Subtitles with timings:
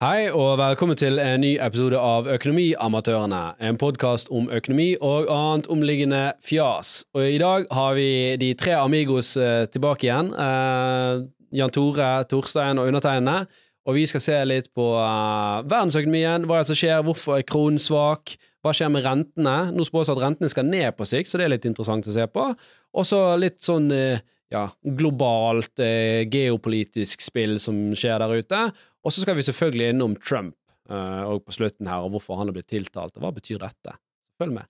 [0.00, 3.40] Hei og velkommen til en ny episode av Økonomiamatørene.
[3.60, 7.02] En podkast om økonomi og annet omliggende fjas.
[7.12, 8.06] Og i dag har vi
[8.40, 10.30] de tre amigos eh, tilbake igjen.
[10.32, 11.20] Eh,
[11.52, 13.44] Jan Tore, Torstein og undertegnede.
[13.84, 17.44] Og vi skal se litt på eh, verdensøkonomien, hva er det som skjer, hvorfor er
[17.52, 19.58] kronen svak, hva skjer med rentene?
[19.76, 22.24] Nå spås at rentene skal ned på sikt, så det er litt interessant å se
[22.24, 22.48] på.
[22.96, 28.62] Og så litt sånn eh, ja, globalt eh, geopolitisk spill som skjer der ute.
[29.04, 30.56] Og så skal vi selvfølgelig innom Trump
[30.90, 33.16] eh, og på slutten her, og hvorfor han har blitt tiltalt.
[33.16, 33.96] Hva betyr dette?
[34.40, 34.66] Følg med.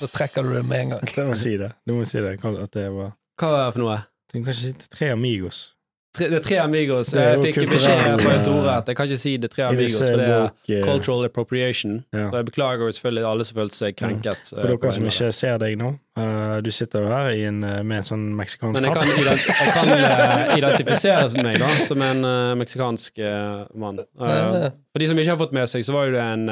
[0.00, 1.10] Da trekker du det med en gang.
[1.12, 1.74] Du må si det.
[1.84, 2.38] Du må si det.
[2.40, 3.98] At det var Hva er det for noe?
[4.30, 5.60] Du kan ikke si tre amigos.
[6.10, 7.12] Tre, det er tre amigos.
[7.14, 9.94] Er Jeg fikk beskjed fra eh, Tore at jeg kan ikke si det tre amigos,
[10.02, 11.92] for det er bok, eh, cultural appropriation.
[12.10, 12.24] Ja.
[12.32, 14.50] Så jeg beklager selvfølgelig alle som følte seg krenket.
[14.50, 14.56] Ja.
[14.64, 17.76] For dere som ikke ser deg nå, eh, du sitter jo her i en, eh,
[17.86, 22.26] med en sånn meksikansk Men jeg kan, jeg kan eh, identifisere meg da som en
[22.26, 24.02] uh, meksikansk eh, mann.
[24.02, 26.48] Eh, for de som ikke har fått med seg, så var jo det en,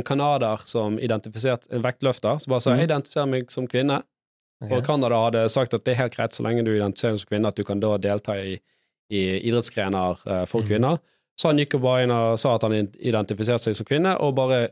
[0.00, 2.78] en canadier som identifiserte en vektløfter, som bare sa Mhm.
[2.80, 4.02] 'jeg identifiserer meg som kvinne'.
[4.70, 7.28] Og Canada hadde sagt at det er helt greit så lenge du identifiserer deg som
[7.28, 8.54] kvinne, at du kan da delta i,
[9.10, 10.68] i idrettsgrener eh, for Mhm.
[10.68, 10.98] kvinner.
[11.38, 14.34] Så han gikk jo bare inn og sa at han identifiserte seg som kvinne, og
[14.36, 14.68] bare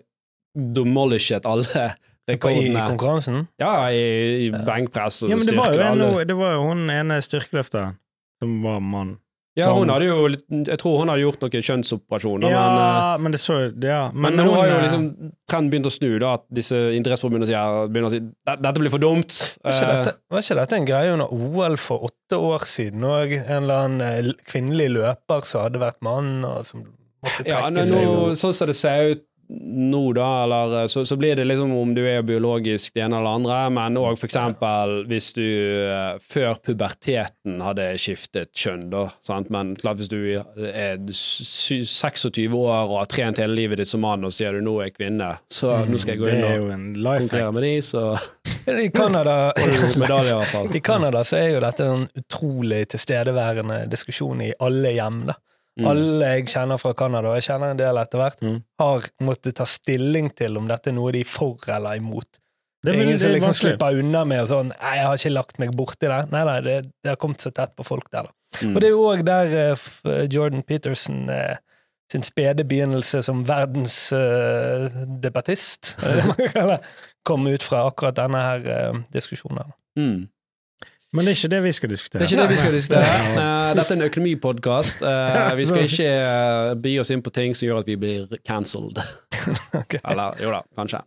[0.56, 1.64] demolishet alle
[2.30, 2.78] rekordene.
[2.84, 3.48] I konkurransen?
[3.58, 5.80] Ja, i, i benkpress og Ja, men det var, jo
[6.20, 7.96] en, det var jo hun ene styrkeløfteren
[8.42, 9.16] som var mann.
[9.58, 13.40] Ja, hun hadde jo litt, Jeg tror hun hadde gjort noen kjønnsoperasjoner, Ja, men det
[13.42, 14.06] så ja.
[14.14, 15.04] men, men, nå har jo eh, liksom
[15.50, 19.02] trenden begynt å snu, da, at disse interesseforbundene sier, begynner å si "Dette- blir for
[19.02, 19.36] dumt.
[19.60, 23.04] Var ikke, Eh, dette, var ikke dette en greie under OL for åtte år siden
[23.04, 23.36] òg?
[23.44, 26.86] En eller annen eh, kvinnelig løper som hadde vært mann, og som
[27.22, 31.36] måtte ja, nå, seg sånn som det ser ut nå, da, eller, så, så blir
[31.36, 35.44] det liksom om du er biologisk det ene eller andre, men òg eksempel hvis du
[35.44, 39.50] eh, før puberteten hadde skiftet kjønn, da, sant?
[39.52, 44.24] men klart hvis du er 26 år og har trent hele livet ditt som mann,
[44.24, 47.52] og sier du nå er jeg kvinne, så nå skal jeg gå inn og konkurrere
[47.56, 48.06] med de, så
[48.86, 49.52] I Canada.
[50.74, 55.24] I Canada så er jo dette en utrolig tilstedeværende diskusjon i alle hjem.
[55.32, 55.38] da.
[55.80, 55.86] Mm.
[55.88, 58.58] Alle jeg kjenner fra Canada, og jeg kjenner en del etter hvert, Mm.
[58.78, 62.26] har måttet ta stilling til om dette er noe de er for eller imot.
[62.82, 65.30] Det Det er ingen som liksom slipper unna med å sånn Nei, jeg har ikke
[65.32, 66.30] lagt meg borti det.
[66.32, 68.30] Nei, nei, det, det har kommet så tett på folk der, da.
[68.60, 68.74] Mm.
[68.74, 69.78] Og det er jo òg der uh,
[70.28, 71.54] Jordan Peterson uh,
[72.12, 75.96] sin spede begynnelse som verdensdebattist
[77.24, 79.72] kom ut fra akkurat denne her eh, diskusjonen.
[79.96, 80.28] Mm.
[81.12, 82.20] Men det er ikke det vi skal diskutere.
[82.22, 83.16] Det er ikke det vi skal diskutere.
[83.36, 85.02] Eh, Dette er en økonomipodkast.
[85.04, 88.38] Eh, vi skal ikke eh, by oss inn på ting som gjør at vi blir
[88.48, 88.96] cancelled.
[89.82, 90.00] okay.
[90.08, 91.02] Eller jo da, kanskje.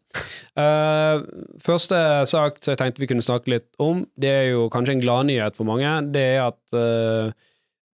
[1.65, 5.01] Første sak som jeg tenkte vi kunne snakke litt om, det er jo kanskje en
[5.03, 5.89] gladnyhet for mange.
[6.13, 7.33] Det er at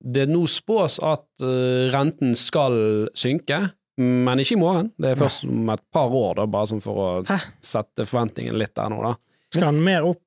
[0.01, 1.45] det nå spås at
[1.93, 3.61] renten skal synke,
[4.01, 4.91] men ikke i morgen.
[4.99, 7.39] Det er først om et par år, da, bare sånn for å Hæ?
[7.63, 9.15] sette forventningen litt der nå, da.
[9.51, 10.23] Skal han mer opp?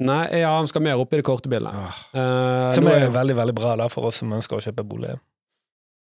[0.00, 1.74] Nei, ja, han skal mer opp i det korte bildet.
[1.76, 1.98] Ah.
[2.14, 5.18] Uh, Som er er- veldig veldig bra da, for oss som ønsker å kjøpe bolig.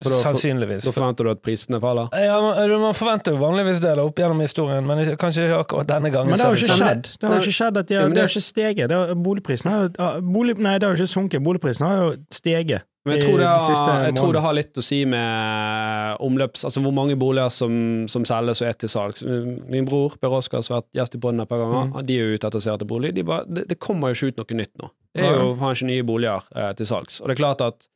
[0.04, 0.84] For da- Sannsynligvis.
[0.84, 2.10] Da forventer du at prisene faller?
[2.12, 5.88] Ja, man, man forventer jo vanligvis det da, opp gjennom historien, men kanskje ikke akkurat
[5.88, 6.34] denne gangen.
[6.34, 7.08] Men det har jo ikke skjedd.
[7.20, 8.88] Det har jo ikke skjedd at de Ja, har, men det har ikke steget.
[8.92, 11.42] Det har, boligprisen har jo bolig, Nei, det har jo ikke sunket.
[11.48, 12.84] Boligprisen har jo steget.
[13.06, 16.64] Men jeg tror, det de har, jeg tror det har litt å si med omløps...
[16.66, 17.72] Altså hvor mange boliger som,
[18.10, 19.22] som selges og er til salgs.
[19.24, 22.00] Min bror Per Oskar, har vært gjest i podden et par ganger, Mm.
[22.08, 23.12] de er jo ute etter å se etter bolig.
[23.14, 24.90] De bare, det, det kommer jo ikke ut noe nytt nå.
[25.16, 27.20] Det er jo faen ikke nye boliger eh, til salgs.
[27.22, 27.86] Og det er klart at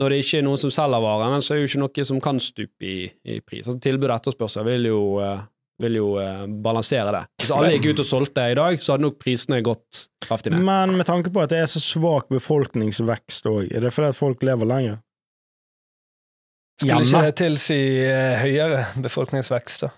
[0.00, 2.20] når det ikke er noen som selger varene, så er det jo ikke noe som
[2.24, 3.66] kan stupe i, i pris.
[3.66, 5.42] Altså Tilbud og etterspørsel vil jo, eh,
[5.84, 7.22] vil jo eh, balansere det.
[7.42, 10.64] Hvis alle gikk ut og solgte i dag, så hadde nok prisene gått kraftig ned.
[10.64, 14.20] Men med tanke på at det er så svak befolkningsvekst òg, er det fordi at
[14.20, 15.00] folk lever lenger?
[16.80, 19.92] Skulle ikke det tilsi eh, høyere befolkningsvekst, da?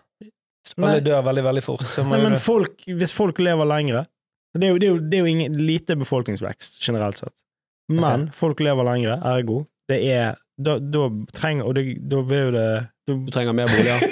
[0.72, 0.88] Nei.
[0.88, 1.82] Alle dør veldig, veldig fort.
[1.92, 4.06] Så må Nei, men folk, hvis folk lever lengre
[4.54, 7.34] Det er jo, det er jo, det er jo ingen, lite befolkningsvekst, generelt sett.
[7.92, 12.50] Men folk lever lengre, ergo det er Da, da trenger Og det, da vil jo
[12.54, 12.66] det
[13.08, 14.04] Du trenger mer boliger.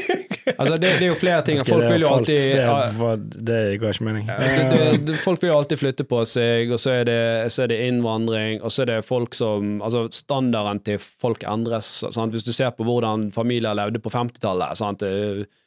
[0.58, 1.60] Altså, det, det er jo flere ting.
[1.64, 2.64] Folk vil jo alltid Det,
[2.98, 4.26] var, det ga ikke mening.
[4.26, 7.20] det, det, Folk vil jo alltid flytte på seg, og så er, det,
[7.54, 11.92] så er det innvandring, og så er det folk som Altså, standarden til folk endres.
[12.10, 12.34] Sant?
[12.34, 15.04] Hvis du ser på hvordan familier levde på 50-tallet sant?
[15.04, 15.12] Det,
[15.44, 15.59] eh,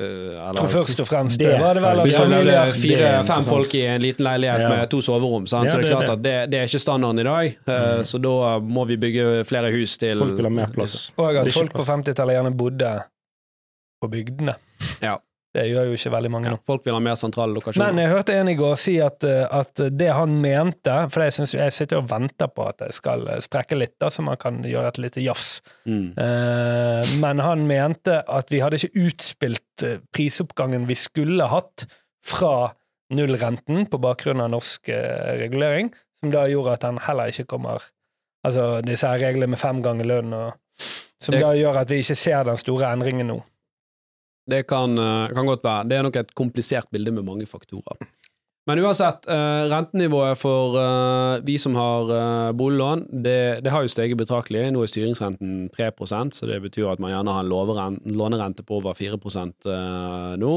[0.00, 2.72] eller- Jeg tror først og fremst Det- det var det vel at familier Det er
[2.72, 4.68] fire-fem folk i en liten leilighet Ja.
[4.68, 5.64] med to soverom, sant?
[5.64, 6.10] Ja, så det er det er klart det.
[6.10, 7.56] at det, det er ikke standarden i dag.
[7.66, 8.04] mm.
[8.04, 11.10] Så da må vi bygge flere hus til Folk vil ha mer plass.
[11.16, 13.02] Og Det er at folk på 50-tallet gjerne bodde
[14.02, 14.54] på bygdene.
[15.02, 15.16] Ja.
[15.54, 16.58] Det gjør jo ikke veldig mange nå.
[16.68, 17.92] Folk vil ha mer sentrale lokasjoner.
[17.94, 21.32] Men jeg hørte en i går si at, eh, at det han mente For jeg,
[21.38, 24.60] synes, jeg sitter og venter på at det skal sprekke litt, da, så man kan
[24.62, 25.62] gjøre et lite jafs.
[25.88, 26.12] mm.
[26.20, 31.86] Eh, men han mente at vi hadde ikke utspilt eh, prisoppgangen vi skulle hatt
[32.24, 32.70] fra
[33.14, 35.88] nullrenten på bakgrunn av norsk eh, regulering,
[36.20, 37.88] som da gjorde at han heller ikke kommer
[38.46, 40.52] Altså disse her reglene med fem ganger lønn, og,
[41.20, 43.38] som Det- da gjør at vi ikke ser den store endringen nå.
[44.48, 45.88] Det kan, eh, kan godt være.
[45.88, 48.00] Det er nok et komplisert bilde med mange faktorer.
[48.68, 54.18] Men uansett, eh, rentenivået for eh, vi som har boliglån, det, det har jo steget
[54.18, 54.66] betraktelig.
[54.72, 58.92] Nå er styringsrenten 3% så det betyr at man gjerne har en lånerente på over
[58.92, 60.52] 4 eh, nå.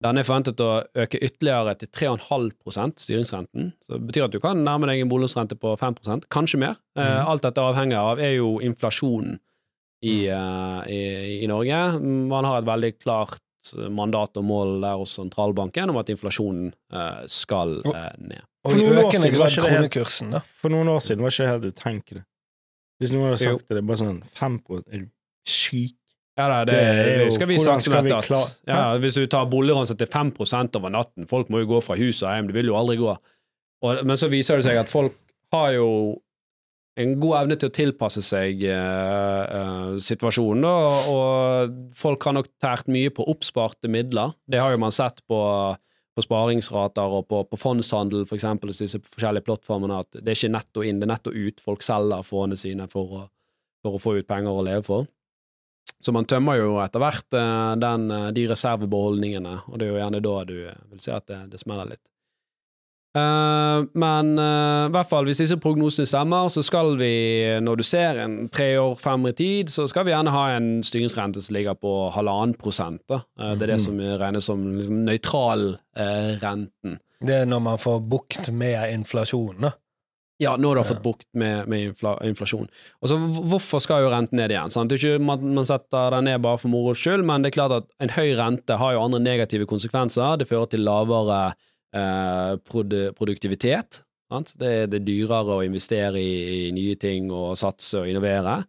[0.00, 3.74] Den er forventet å øke ytterligere til 3,5% styringsrenten.
[3.84, 6.78] Så det betyr at du kan nærme deg en boliglånsrente på 5% kanskje mer.
[6.96, 7.26] Mhm.
[7.28, 9.38] Alt dette avhenger av er jo inflasjonen
[10.02, 11.00] i, uh, i,
[11.44, 11.78] i Norge.
[12.00, 13.40] Man har et veldig klart
[13.92, 18.44] mandat og mål der hos sentralbanken om at inflasjonen uh, skal eh, ned.
[18.64, 20.52] Og For noen år siden var ikke det helt-.
[20.60, 22.22] For noen år siden var ikke det helt utenkelig.
[23.00, 23.56] Hvis noen hadde Jo.
[23.56, 25.08] sagt det, det er bare sånn fem på Er du
[25.48, 25.96] syk?
[26.36, 28.36] Ja, da, det, Det er jo- skal vi sagt vi dette.
[28.36, 30.32] At, ja, hvis du tar boliglån til 5
[30.76, 33.16] over natten, folk må jo gå fra hus og hjem, det vil jo aldri gå.
[33.82, 35.12] Og, men så viser det seg at folk
[35.52, 36.20] har jo
[37.00, 42.50] en god evne til å tilpasse seg eh, eh, situasjonen, og, og folk har nok
[42.62, 44.34] tært mye på oppsparte midler.
[44.50, 45.40] Det har jo man sett på,
[46.16, 50.38] på sparingsrater og på, på fondshandel, for eksempel, hos disse forskjellige plattformene, at det er
[50.38, 51.64] ikke netto inn, det er netto ut.
[51.64, 53.24] Folk selger fondene sine for å,
[53.84, 55.08] for å få ut penger å leve for.
[56.00, 60.24] Så man tømmer jo etter hvert eh, den, de reservebeholdningene, og det er jo gjerne
[60.28, 62.04] da du vil si at det, det smeller litt.
[63.10, 67.12] Eh, men uh, i hvert fall, hvis disse prognosene stemmer, så skal vi,
[67.62, 70.70] når du ser en tre år frem i tid, så skal vi gjerne ha en
[70.86, 73.02] styringsrente som ligger på halvannen prosent.
[73.10, 76.98] Eh, det er det som regnes som liksom, nøytralrenten.
[77.20, 79.76] Det er når man får bukt med inflasjonen, da.
[80.40, 82.64] Ja, når du har fått bukt med, med infla, inflasjon.
[83.04, 84.72] Og så Hvorfor skal jo renten ned igjen?
[84.72, 84.88] Sant?
[84.88, 87.56] Det er ikke man, man setter den ned bare for moro skyld, men det er
[87.58, 90.40] klart at en høy rente har jo andre negative konsekvenser.
[90.40, 91.42] Det fører til lavere
[93.16, 94.02] produktivitet.
[94.30, 94.52] Sant?
[94.60, 98.60] Det, er- det er dyrere å investere i, i nye ting og satse og innovere.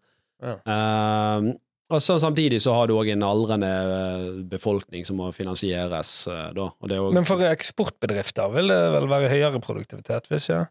[0.42, 0.56] Ja.
[0.66, 1.52] Uh,
[1.92, 6.14] og så Samtidig så har du òg en aldrende eh, befolkning som må finansieres.
[6.32, 6.70] eh, da.
[6.80, 10.62] Også Men for eksportbedrifter vil det vel være høyere produktivitet, vil ikke?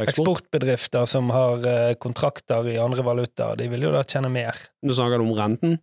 [0.00, 0.08] eksport.
[0.08, 4.56] Eksportbedrifter som har eh, kontrakter i andre valutaer, de vil jo da tjene mer.
[4.88, 5.76] Nå snakker du om renten?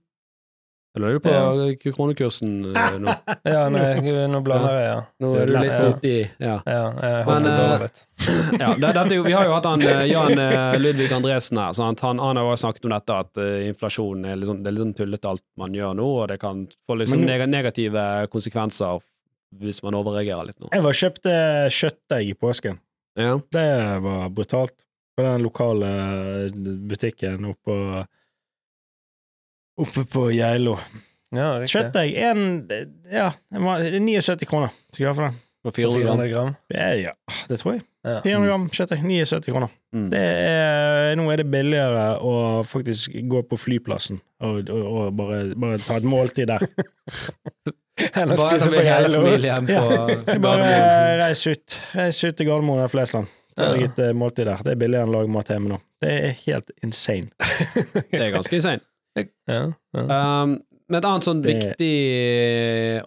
[0.96, 1.48] Eller er du på Ja.
[1.96, 3.16] kronekursen eh, nå?
[3.44, 5.00] Ja, nei, nå blander jeg, ja.
[5.20, 6.54] Nå er du litt oppi Ja.
[6.66, 8.04] Ja, jeg Men, eh, litt.
[8.64, 11.76] ja det, dette, vi har jo hatt han eh, Jan eh, Ludvig Andresen her.
[11.84, 14.78] Han, han har jo snakket om dette at uh, inflasjon er litt sånn, det er
[14.78, 18.06] litt sånn tullete alt man gjør nå, og det kan få sånn Men- neg negative
[18.32, 19.04] konsekvenser
[19.60, 20.72] hvis man overreagerer litt nå.
[20.74, 21.36] Jeg var kjøpte
[21.72, 22.80] kjøttdeig i påsken.
[23.20, 23.38] Ja.
[23.52, 23.68] Det
[24.04, 24.76] var brutalt.
[25.16, 25.90] På den lokale
[26.90, 27.76] butikken oppå
[29.82, 30.78] Oppe på Geilo.
[31.36, 31.50] Ja.
[31.68, 32.46] Kjøttdeig en
[33.12, 35.42] Ja, det var 79 kroner skal jeg ha for den.
[35.66, 36.20] På 400 gram.
[36.22, 36.56] 400 gram.
[36.70, 37.14] Ja,
[37.50, 37.82] det tror jeg.
[38.06, 38.20] Ja.
[38.22, 39.72] 400 gram kjøttdeig, 79 kroner.
[39.96, 40.04] Mm.
[40.14, 42.36] Det er, nå er det billigere å
[42.68, 46.68] faktisk gå på flyplassen og, og, og bare, bare ta et måltid der.
[47.96, 49.08] Bare spise på hele
[49.40, 49.78] Geilo.
[50.44, 50.72] bare
[51.22, 51.78] reis ut.
[51.96, 53.30] Reis ut til Gardermoen eller Flesland.
[53.56, 53.70] Ja.
[53.72, 53.88] eh.
[53.96, 55.78] Det er billigere enn å lage mat hjemme nå.
[56.04, 57.32] Det er helt insane.
[58.12, 58.84] Det er ganske insane.
[59.16, 59.26] Ja,
[59.96, 60.06] ja.
[60.44, 61.94] Um, men et annet sånn Det- viktig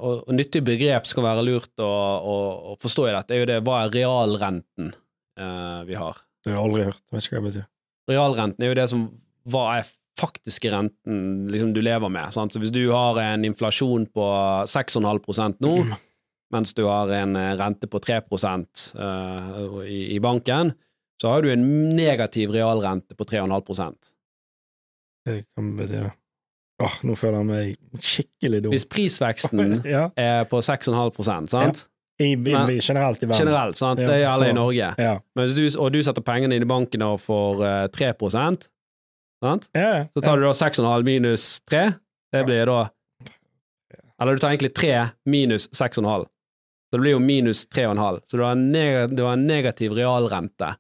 [0.01, 2.37] og, og nyttig begrep skal være lurt å, å,
[2.73, 4.91] å forstå i dette, er jo det hva er realrenten
[5.39, 6.19] uh, vi har.
[6.43, 7.05] Det har jeg aldri hørt.
[7.13, 7.69] Vet ikke hva det betyr.
[8.09, 9.07] Realrenten er jo det som
[9.49, 9.89] hva er
[10.19, 12.33] faktiske renten liksom du lever med.
[12.35, 12.53] Sant?
[12.53, 14.27] Så hvis du har en inflasjon på
[14.67, 15.75] 6,5% nå,
[16.55, 20.73] mens du har en eh, rente på 3 uh, i, i banken,
[21.21, 24.13] så har du en negativ realrente på 3,5
[25.29, 26.11] Det kan bety det.
[26.79, 28.75] Åh, nå føler jeg meg skikkelig dum.
[28.75, 30.09] Hvis prisveksten ja.
[30.19, 31.87] er på 6,5 sant?
[32.19, 33.47] I, i, Men- i, generelt i verden.
[33.47, 34.01] Generelt, sant?
[34.03, 34.11] Ja.
[34.11, 34.91] Det gjelder i Norge.
[34.99, 35.15] Ja.
[35.35, 38.69] Men hvis du, og du setter pengene inn i banken og får eh, 3 sant?
[39.39, 41.93] Ja, Så tar du da 6,5 minus 3.
[42.33, 42.89] Det blir da
[44.21, 46.27] Eller du tar egentlig 3 minus 6,5.
[46.91, 48.21] Så det blir jo minus 3,5.
[48.27, 50.73] Så du har, en neg du har en negativ realrente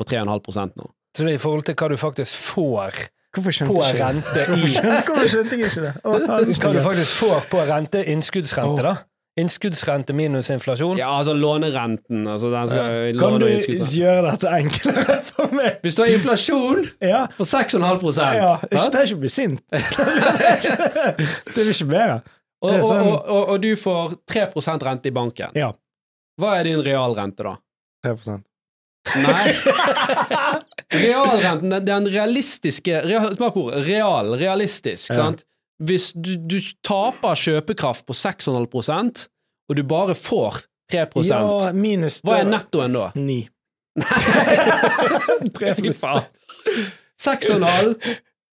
[0.00, 0.90] på 3,5 nå.
[1.16, 3.02] Så det er i forhold til hva du faktisk får
[3.32, 5.92] Hvorfor skjønte på jeg rente Hvorfor i skjønte, hvorfor skjønte jeg ikke det?
[6.04, 8.92] Å, Hva du faktisk får på rente, innskuddsrente, da.
[9.40, 10.98] Innskuddsrente minus inflasjon.
[11.00, 12.26] Ja, altså lånerenten.
[12.28, 15.78] Altså den skal Kan låne du gjøre dette enklere for meg?
[15.80, 17.22] Hvis du har inflasjon Ja.
[17.38, 18.50] på 6,5 ja.
[18.68, 19.64] Ikke Det er ikke å bli sint.
[19.72, 22.20] Det er ikke bedre.
[22.62, 25.56] Og, og, sånn- og, og, og du får 3% rente i banken.
[25.56, 25.72] Ja.
[26.38, 27.56] Hva er din realrente, da?
[28.04, 28.36] 3
[29.18, 29.52] Nei.
[30.94, 33.86] Realrenten, den, den realistiske real, Smak på ordet.
[33.88, 35.16] Real, realistisk, Ja.
[35.16, 35.44] sant?
[35.82, 39.24] Hvis du, du taper kjøpekraft på 6,5%
[39.68, 40.60] og du bare får
[40.92, 43.08] 3 Ja, minus hva er nettoen da?
[43.16, 43.40] 9.
[43.98, 44.22] Nei!
[45.98, 46.22] faen.
[47.22, 47.96] 6,5,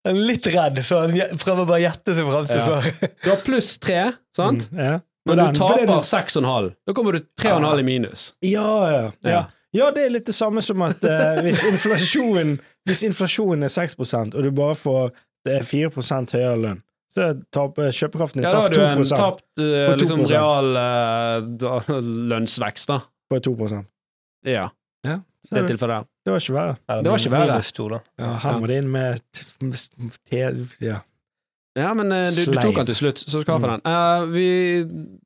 [0.07, 2.67] Jeg er litt redd, så han prøver bare å gjette seg fram til Ja.
[2.69, 3.17] svaret.
[3.25, 3.99] du har pluss 3,
[4.37, 4.69] sant?
[4.71, 5.01] Mm, ja.
[5.27, 6.75] Men Den- du er taper den- 6,5.
[6.87, 8.29] Da kommer du 3,5 i minus.
[8.43, 9.45] Ja, ja, Ja.
[9.75, 9.87] Ja.
[9.87, 12.57] Ja, det er litt det samme som at eh, hvis, inflasjonen,
[12.89, 15.15] hvis inflasjonen er 6 og du bare får
[15.47, 15.91] det er 4
[16.35, 16.81] høyere lønn,
[17.13, 17.37] så er
[17.95, 21.93] kjøpekraften din Ja, da har du en tapt uh, liksom, real uh,
[22.33, 23.01] lønnsvekst, da.
[23.31, 23.55] på 2
[24.47, 24.69] Ja,
[25.07, 26.09] Ja, det det tilfellet.
[26.25, 26.77] det var ikke verre.
[26.89, 28.01] Det var ikke verre.
[28.19, 29.23] Ja, her må det inn med
[30.27, 30.43] te...
[30.83, 31.05] Ja.
[31.77, 33.83] Ja, men eh, du, du tok den til slutt, så skal du ha Mm.
[33.83, 33.83] den.
[33.85, 34.45] Uh, vi,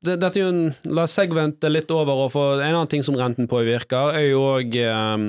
[0.03, 3.03] det, dette er jo en, La oss segvente litt over, og for en annen ting
[3.07, 5.23] som renten påvirker, er jo òg uh,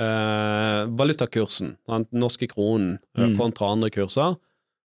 [0.00, 1.76] uh, valutakursen.
[1.88, 3.38] Den norske kronen eh, Mm.
[3.40, 4.36] kontra andre kurser.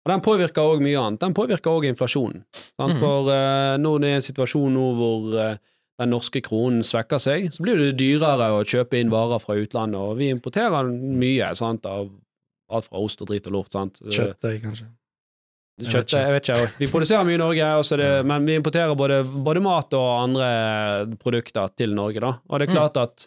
[0.05, 1.21] Og Den påvirker òg mye annet.
[1.21, 2.45] Den påvirker òg inflasjonen.
[2.77, 2.95] Sant?
[2.95, 2.99] Mhm.
[3.03, 3.29] For
[3.79, 5.37] når det er en situasjon nå hvor
[6.01, 10.01] den norske kronen svekker seg, så blir det dyrere å kjøpe inn varer fra utlandet,
[10.01, 11.87] og vi importerer mye sant?
[11.87, 12.11] av
[12.73, 13.71] alt fra ost og drit og lort.
[13.73, 14.01] Sant?
[14.03, 14.89] Kjøttdeig, kanskje.
[15.81, 16.73] Jeg vet Kjøttet, jeg vet ikke.
[16.79, 20.49] Vi produserer mye i Norge, det, men vi importerer både, både mat og andre
[21.19, 22.21] produkter til Norge.
[22.21, 22.33] Da.
[22.49, 23.26] Og det er klart at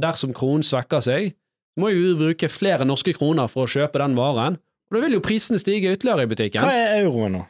[0.00, 1.34] dersom kronen svekker seg,
[1.78, 4.58] må jo vi bruke flere norske kroner for å kjøpe den varen.
[4.90, 6.62] Og da vil jo prisene stige ytterligere i butikken.
[6.66, 7.44] Hva er euroen nå?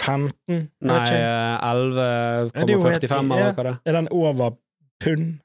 [0.00, 0.70] 15?
[0.80, 1.20] Nei, vet ikke.
[1.20, 3.78] eh, Ja, det er jo helt- 11,45 eller hva det er.
[3.86, 4.56] Er den over
[5.00, 5.38] pund?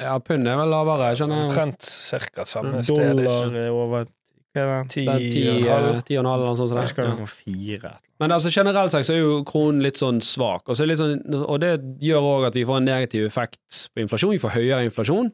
[0.00, 1.50] Ja, pund er vel lavere, skjønner jeg.
[1.50, 2.82] Omtrent cirka samme Mm.
[2.82, 3.16] sted.
[3.16, 4.06] Dollar er over
[4.54, 4.88] Hva er den?
[4.94, 5.88] Ti Det er ti, og en halv.
[5.96, 6.68] eh, ti og en halv eller noe sånt.
[6.70, 6.90] som Jeg det.
[6.94, 7.26] skal Ja.
[7.26, 7.92] fire.
[8.20, 10.92] Men altså, generelt sett så er jo kronen litt sånn svak, og, så er det
[10.94, 14.30] litt sånn, og det gjør òg at vi får en negativ effekt på inflasjon.
[14.30, 15.32] Vi får høyere inflasjon.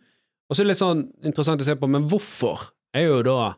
[0.50, 3.54] Og så er det litt sånn interessant å se på, men hvorfor er jo da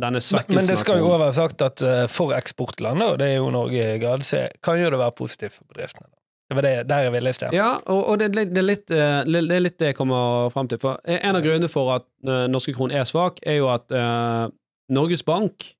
[0.00, 3.36] denne svekkelsen men det skal jo være sagt at eh, for eksportlandet, og det er
[3.36, 6.08] jo Norge i grad, så kan jo det være positivt for bedriftene.
[6.48, 7.52] Det var det, der jeg ville i sted.
[7.52, 9.96] Ja, og, og det, er litt- det, er litt, eh, det er litt det jeg
[9.96, 10.78] kommer fram til.
[10.82, 14.48] For en av grunnene for at eh, norske kroner er svak, er jo at eh,
[14.92, 15.72] Norges Bank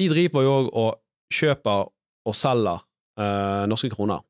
[0.00, 1.90] de driver jo òg og kjøper
[2.24, 2.80] og selger
[3.20, 4.22] eh, norske kroner.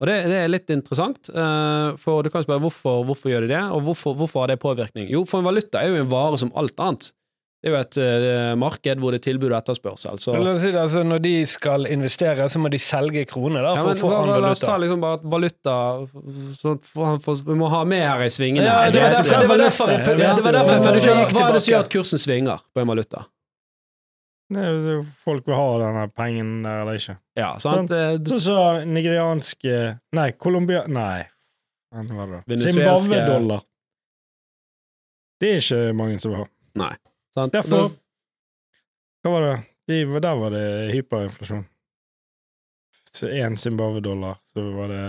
[0.00, 3.52] Og det, det er litt interessant, eh, for du kan spørre hvorfor, hvorfor gjør de
[3.52, 5.10] det, og hvorfor, hvorfor har det påvirkning?
[5.12, 7.10] Jo, for en valuta er jo en vare som alt annet.
[7.60, 10.20] Det er jo et uh, marked hvor det er tilbud og etterspørsel.
[10.22, 13.60] Så La oss si det, altså Når de skal investere, så må de selge kroner
[13.60, 14.44] da, ja, for men, å få annen valuta.
[14.46, 15.74] La oss ta liksom bare valuta
[16.62, 18.64] sånn, for, for, Vi må ha med her i svingene.
[18.64, 20.54] Ja, det var derfor, det var derfor, det var ikke.
[20.56, 23.26] derfor For hva er det som gjør at kursen svinger på en valuta?
[24.50, 27.18] Det er Folk vil ha denne pengen der eller ikke.
[27.38, 27.92] Ja, sant?
[27.94, 29.76] Eh, Sånn som nigerianske
[30.16, 31.28] Nei, Colombia Nei,
[31.92, 32.58] hva var det da?
[32.64, 33.68] Zimbabwe-dollar.
[35.40, 36.50] Det er ikke mange som vil ha.
[37.36, 37.54] Sant?
[37.54, 37.90] Derfor
[39.20, 39.56] Hva var det?
[39.90, 41.64] De, der var det hyperinflasjon.
[43.26, 45.02] Én Zimbabwe-dollar, så var det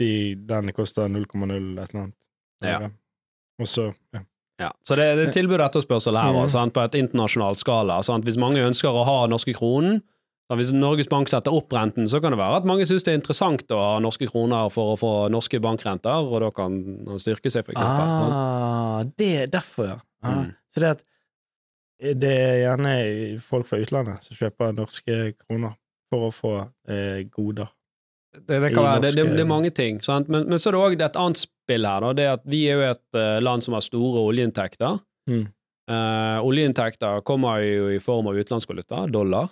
[0.00, 0.08] de,
[0.48, 2.16] Den kosta 0,0 et eller annet.
[2.64, 2.88] Ja.
[3.60, 4.24] Og så ja.
[4.56, 6.48] Ja, så det, det er tilbud og etterspørsel her, mm.
[6.48, 7.98] sant, på et internasjonalt skala.
[8.06, 8.24] Sant?
[8.24, 9.98] Hvis mange ønsker å ha norske kronen,
[10.54, 13.18] hvis Norges Bank setter opp renten, så kan det være at mange syns det er
[13.18, 17.50] interessant å ha norske kroner for å få norske bankrenter, og da kan man styrke
[17.52, 18.32] seg, for eksempel.
[18.32, 19.98] Ah, det er derfor, ja.
[20.24, 20.38] Ah.
[20.38, 20.54] Mm.
[20.72, 21.04] Så det at
[21.96, 22.92] det er gjerne
[23.40, 25.76] folk fra utlandet som kjøper norske kroner
[26.12, 26.54] for å få
[26.92, 27.70] eh, goder.
[28.36, 30.28] Det, det, være, det, det, er mange ting, sant?
[30.28, 32.10] Men, men så er det òg et annet spill her, da.
[32.16, 34.98] Det at vi er jo et eh, land som har store oljeinntekter.
[35.30, 35.46] Mm.
[35.90, 39.48] Eh, oljeinntekter kommer jo i form av utenlandsvaluta, dollar,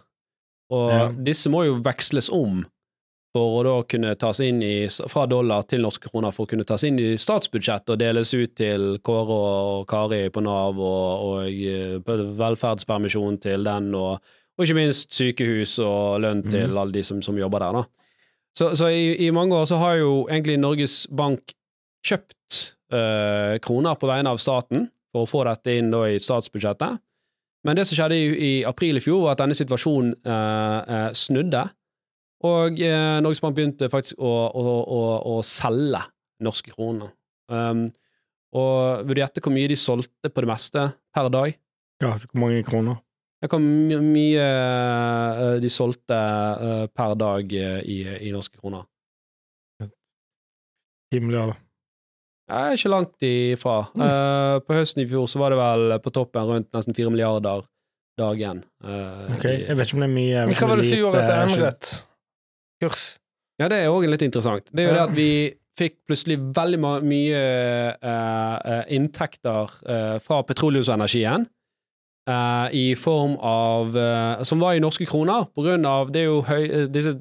[0.75, 1.09] og Ja.
[1.13, 2.65] disse må jo veksles om
[3.35, 6.85] for å kunne tas inn i, fra dollar til norske kroner, for å kunne tas
[6.87, 11.99] inn i statsbudsjettet og deles ut til Kåre og Kari på Nav, og, og eh,
[12.39, 14.23] velferdspermisjon til den, og,
[14.55, 16.79] og ikke minst sykehus og lønn til mm.
[16.79, 17.85] alle de som, som jobber der, da.
[18.55, 21.57] Så, så i, i mange år så har jo egentlig Norges Bank
[22.07, 22.61] kjøpt
[22.95, 27.03] øh, kroner på vegne av staten for å få dette inn da i statsbudsjettet.
[27.67, 31.65] Men det som skjedde i, i april i fjor, var at denne situasjonen øh, snudde,
[32.45, 35.01] og eh, Norges Bank begynte faktisk å, å, å,
[35.35, 36.03] å selge
[36.45, 37.11] norske kroner.
[37.49, 37.87] Um,
[38.55, 40.85] og vil du gjette hvor mye de solgte på det meste
[41.15, 41.57] per dag?
[42.05, 43.01] Ja, hvor mange kroner?
[43.43, 47.99] Ja, Hvor my- mye eh, de solgte eh, per dag eh, i,
[48.29, 48.87] i norske kroner?
[51.13, 51.59] Ti milliarder.
[52.51, 53.77] Er ikke langt ifra.
[53.97, 54.03] Mm.
[54.07, 57.65] Eh, på høsten i fjor så var det vel på toppen rundt nesten fire milliarder
[58.21, 58.65] dagen.
[58.85, 60.43] eh, Ok, Jeg vet ikke om det er mye.
[60.55, 61.93] Hva var det som gjorde at det endret?
[62.83, 63.15] Kurs.
[63.61, 64.67] Ja, det er òg litt interessant.
[64.73, 65.31] Det er jo det at vi
[65.79, 67.43] fikk plutselig veldig mye
[67.99, 71.49] uh, inntekter uh, fra petroleumsenergien.
[72.25, 73.93] Uh, I form av
[74.49, 77.19] Som var i norske kroner, på grunn av Det er jo høy disse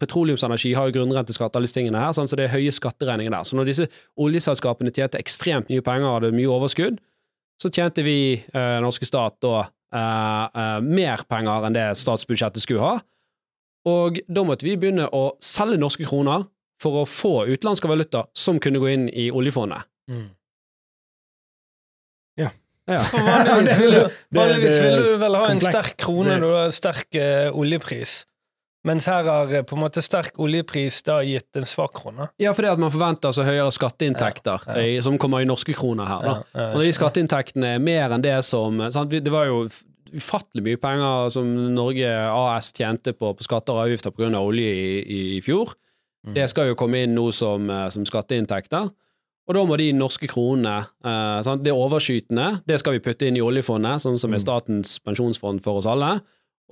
[0.00, 3.44] Petroleumsenergi har jo grunnrenteskatt, alle disse tingene her, sånn, så det er høye skatteregninger der.
[3.44, 3.86] Så når disse
[4.16, 6.96] oljeselskapene tjente ekstremt mye penger og hadde mye overskudd,
[7.60, 8.16] så tjente vi,
[8.80, 12.94] norske stat, da mer penger enn det statsbudsjettet skulle ha.
[13.88, 16.46] Og da måtte vi begynne å selge norske kroner
[16.80, 19.84] for å få utenlandske valuta som kunne gå inn i oljefondet.
[22.40, 22.50] Ja.
[22.90, 23.00] Ja.
[23.14, 26.56] Vanligvis vil, du, vanligvis det er vil du vel ha en sterk krone når du
[26.58, 28.12] har sterk uh, oljepris,
[28.84, 32.26] mens her har eh, på en måte sterk oljepris da gitt en svak krone.
[32.42, 35.00] ja, fordi at man forventer så høyere skatteinntekter Ja, ja.
[35.06, 36.20] som kommer i norske kroner her.
[36.26, 36.34] Da.
[36.52, 39.16] Ja, ja, Og de skatteinntektene er mer enn det som sant?
[39.16, 39.64] Det var jo
[40.12, 44.32] ufattelig mye penger som Norge AS tjente på, på skatter og avgifter pga.
[44.40, 45.72] olje i, i, i fjor.
[46.26, 46.34] Mm.
[46.36, 48.90] Det skal jo komme inn nå som, eh, som skatteinntekter.
[49.44, 51.64] Og da må de norske kronene, eh, sant?
[51.64, 54.44] det overskytende, det skal vi putte inn i oljefondet, sånn som er Mm.
[54.46, 56.20] Statens pensjonsfond for oss alle.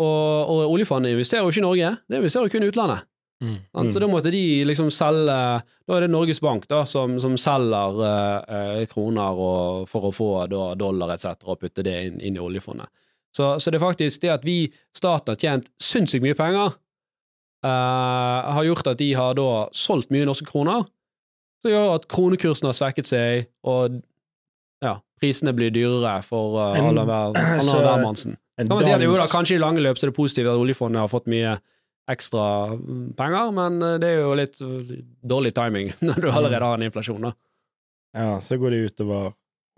[0.00, 3.04] Og, og oljefondet investerer jo ikke i Norge, det investerer jo kun i utlandet.
[3.42, 3.58] Mm.
[3.74, 3.92] Sant?
[3.92, 5.34] Så da måtte de liksom selge
[5.66, 10.12] Da er det Norges Bank da, som, som selger eh, eh, kroner og, for å
[10.14, 11.42] få da, dollar etc.
[11.44, 12.86] og putte det inn, inn i oljefondet.
[13.36, 14.56] Så, så det er faktisk det at vi,
[14.96, 16.74] staten, har tjent sinnssykt mye penger,
[17.64, 20.84] uh, har gjort at de har da solgt mye norske kroner,
[21.62, 24.00] som gjør at kronekursen har svekket seg, og
[24.82, 27.38] ja, prisene blir dyrere for uh, alle hver-
[27.86, 28.36] hvermannsen.
[28.58, 30.60] Kan man si at jo da, kanskje i lange løp så er det positivt at
[30.60, 31.54] oljefondet har fått mye
[32.10, 34.58] ekstra mm, penger, men eh, det er jo litt
[35.22, 37.32] dårlig timing når du allerede har en inflasjon, da.
[38.18, 39.30] Ja, så går det utover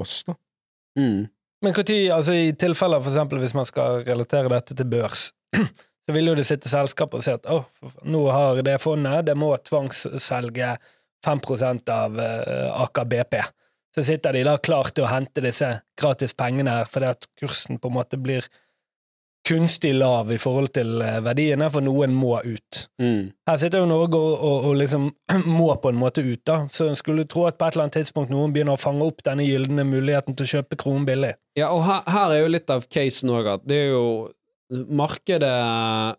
[0.02, 0.34] oss, da.
[0.98, 1.28] Mm.
[1.64, 5.30] Men hvor tid, altså i tilfeller eksempel hvis man skal relatere dette til børs,
[6.04, 7.64] så vil jo det sitte selskap og si at oh,
[8.04, 10.74] nå har det fondet, det må tvangsselge
[11.24, 11.40] 5
[11.88, 13.38] av uh, Aker BP.
[13.94, 17.80] Så sitter de da klar til å hente disse gratis pengene her, fordi at kursen
[17.80, 18.44] på en måte blir
[19.48, 22.80] kunstig lav i forhold til eh, verdiene, for noen må ut.
[23.02, 23.32] Mm.
[23.48, 25.10] Her sitter jo Norge og, og, og liksom
[25.58, 26.62] må på en måte ut, da.
[26.72, 29.24] Så en skulle tro at på et eller annet tidspunkt noen begynner å fange opp
[29.26, 31.34] denne gylne muligheten til å kjøpe kronen billig.
[31.58, 34.06] Ja, og her, her er jo litt av casen òg, at det er jo
[34.74, 36.16] Markedet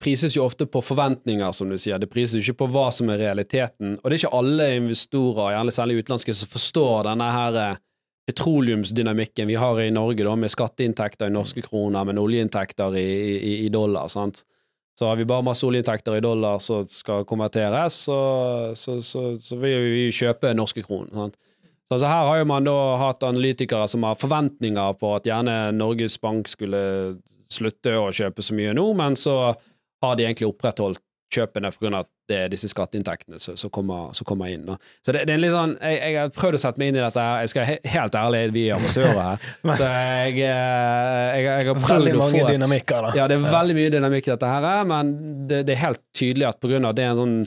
[0.00, 1.98] prises jo ofte på forventninger, som du sier.
[2.00, 3.98] Det prises jo ikke på hva som er realiteten.
[3.98, 7.80] Og det er ikke alle investorer, gjerne særlig utenlandske, som forstår denne her eh,
[8.30, 13.52] petroleumsdynamikken vi har i Norge, da, med skatteinntekter i norske kroner, men oljeinntekter i, i,
[13.66, 14.08] i dollar.
[14.08, 14.44] sant?
[14.98, 18.20] Så har vi bare masse oljeinntekter i dollar som skal konverteres, så,
[18.76, 21.32] så, så, så vil vi kjøpe norske kroner.
[21.88, 26.20] Så altså her har man da hatt analytikere som har forventninger på at gjerne Norges
[26.22, 26.82] Bank skulle
[27.50, 29.40] slutte å kjøpe så mye nå, men så
[30.04, 31.70] har de egentlig opprettholdt kjøpene
[32.30, 34.66] er disse skatteinntektene som, kommer, kommer inn.
[35.04, 36.98] Så det, det er en litt sånn, jeg, jeg har prøvd å sette meg inn
[36.98, 37.44] i dette, her.
[37.44, 41.80] jeg skal he, helt ærlig, vi er amatører her, så jeg, eh, jeg, jeg har
[41.80, 43.14] prøvd Veldig å få Veldig mange dynamikker, da.
[43.18, 45.14] ja, det er veldig mye dynamikk i dette her, men
[45.50, 47.38] det, det er helt tydelig at av at det er en sånn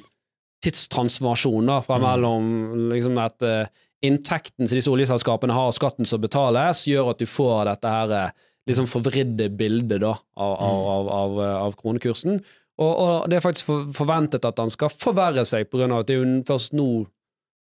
[0.64, 2.06] tidstransformasjon da, fra Mm.
[2.08, 3.68] mellom liksom at eh,
[4.04, 8.16] inntekten som disse oljeselskapene har, og skatten som betales, gjør at du får dette her
[8.20, 8.34] eh,
[8.70, 12.42] liksom forvridde bildet da, av, av, av, av, eh, av kronekursen.
[12.82, 16.04] Og, og det er faktisk for, forventet at den skal forverre seg, på grunn av
[16.04, 16.88] at det er jo først nå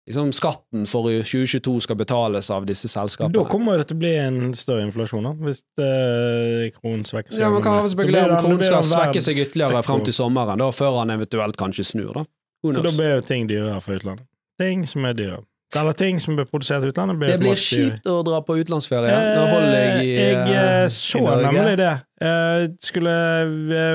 [0.10, 3.36] liksom skatten for 2022 skal betales av disse selskapene.
[3.36, 7.44] Da kommer det til å bli en større inflasjon, da, hvis uh, kronen svekker seg.
[7.44, 10.72] Ja, Man kan spekulere om kronen skal svekke seg ytterligere frem fram til sommeren, da,
[10.76, 12.22] før han eventuelt kanskje snur.
[12.22, 12.26] da.
[12.62, 14.28] Så da blir jo ting dyrere for utlandet.
[14.62, 15.46] Ting som er dyrere.
[15.80, 19.12] Eller ting som blir produsert i utlandet, blir Det blir kjipt å dra på utenlandsferie.
[19.12, 21.94] Da holder jeg i, Eh, jeg eh, eh, så nemlig det.
[22.22, 23.14] Jeg skulle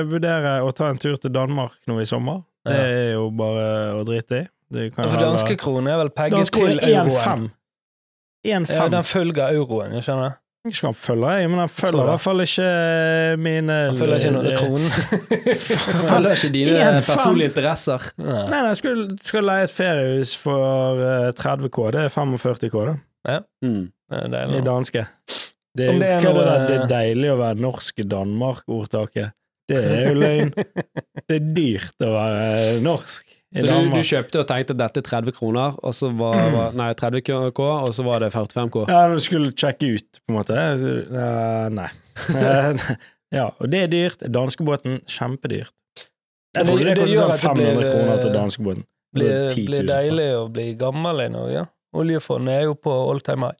[0.09, 2.41] vurdere å ta en tur til Danmark nå i sommer.
[2.67, 3.67] Det er jo bare
[3.99, 4.47] å drite i.
[4.73, 7.47] Det kan Ja, for danske kroner er vel pegget til euroen.
[7.47, 7.47] 1,5.
[8.43, 8.75] 1,5.
[8.75, 10.35] Ja, den følger euroen, jeg skjønner.
[10.67, 12.67] Jeg vet ikke hva han følger, jeg, men han følger i hvert fall ikke
[13.39, 14.89] mine Han følger ikke noe det- kronen.
[16.11, 18.07] Følger ikke dine personlige interesser.
[18.19, 18.25] Ja.
[18.51, 21.87] Nei, nei, jeg skulle, skal leie et feriehus for eh, 30K.
[21.95, 22.97] Det er 45K, det.
[23.65, 23.85] Mm.
[24.11, 25.05] Ja, det er I danske.
[25.77, 29.33] Det er, det er det, noe- det er deilig å være norsk i Danmark-ordtaket.
[29.67, 30.53] Det er jo løgn.
[31.27, 33.61] Det er dyrt å være norsk du,
[33.93, 37.37] du kjøpte og tenkte dette er 30 kroner, og så var, var Nei, 30 K,
[37.63, 38.81] og så var det 45 K.
[38.91, 40.57] Ja, du skulle sjekke ut, på en måte.
[40.81, 41.87] Så, uh, nei.
[43.35, 44.21] Ja, og det er dyrt.
[44.31, 45.73] Danskebåten, kjempedyrt.
[46.55, 48.35] Jeg tror det, det- det kostet gjør sånn at det 500 blir, kroner til eh,
[48.37, 48.85] danskebåten.
[49.17, 51.63] Blir, Altså blir deilig å bli gammel i Norge.
[51.97, 53.57] Oljefondet er jo på all time high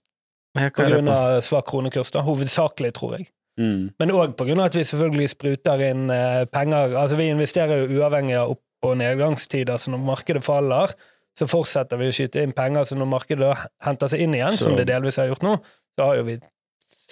[0.64, 2.24] Ja, på det grunn av svak kronekurs, da.
[2.26, 3.28] Hovedsakelig, tror jeg.
[3.60, 3.90] Mm.
[4.00, 6.96] Men òg på grunn av at vi selvfølgelig spruter inn eh, penger.
[6.98, 10.96] Altså, vi investerer jo uavhengig av opp- på nedgangstider, så når markedet faller,
[11.38, 13.52] så fortsetter vi å skyte inn penger, så når markedet
[13.86, 15.58] henter seg inn igjen, Så- som det delvis har gjort nå,
[16.00, 16.40] så har jo vi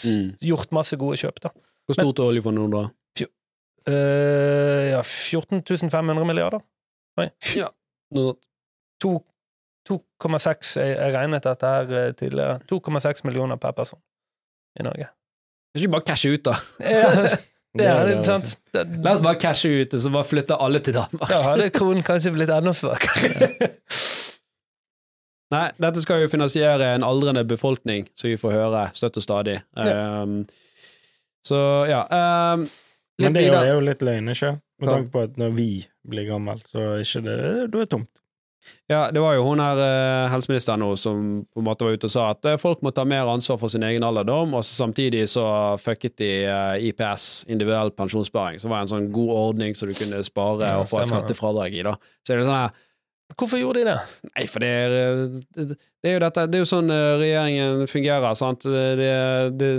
[0.06, 0.36] Mm.
[0.44, 1.50] gjort masse gode kjøp, da.
[1.88, 2.90] Hvor stort er oljefondet nå, da?
[3.88, 5.62] Uh, ja, 14
[5.92, 6.60] 500 milliarder.
[7.56, 7.70] Ja.
[9.06, 12.60] 2,6 Jeg jeg regnet dette her eh, tidligere.
[12.68, 14.00] 2,6 millioner per person
[14.80, 15.08] i Norge.
[15.74, 16.56] det er ikke bare cashe ut, da.
[17.84, 18.54] Ja, det er det, det, sant?
[18.74, 21.30] Det- La oss bare cashe ut, og så bare flytte alle til Danmark.
[21.32, 23.50] Da hadde kronen kanskje blitt enda svakere.
[25.54, 29.60] Nei, dette skal jo finansiere en aldrende befolkning, som vi får høre støtt og stadig.
[29.78, 29.98] Ja.
[30.24, 30.40] Um,
[31.46, 32.00] så ja
[32.56, 32.64] um,
[33.22, 34.50] litt Men det er jo, er jo litt løgn, ikke?
[34.82, 35.68] Med tanke på at når vi
[36.10, 38.10] blir gammel, så er ikke det Da er det tomt.
[38.88, 42.06] Ja, det var jo hun her eh, helseministeren nå som på en måte var ute
[42.10, 45.24] og sa at eh, folk må ta mer ansvar for sin egen alderdom, og samtidig
[45.32, 45.46] så
[45.82, 50.22] fucket de eh, IPS, individuell pensjonssparing, som var en sånn god ordning så du kunne
[50.26, 51.96] spare Ja, og få et skattefradrag i, da.
[52.22, 52.84] Så er det sånn her
[53.36, 53.98] Hvorfor gjorde de det?
[54.30, 54.92] Nei, for det er,
[55.58, 58.68] det, er jo dette Det er jo sånn regjeringen fungerer, sant.
[58.70, 59.10] Det,
[59.58, 59.72] det,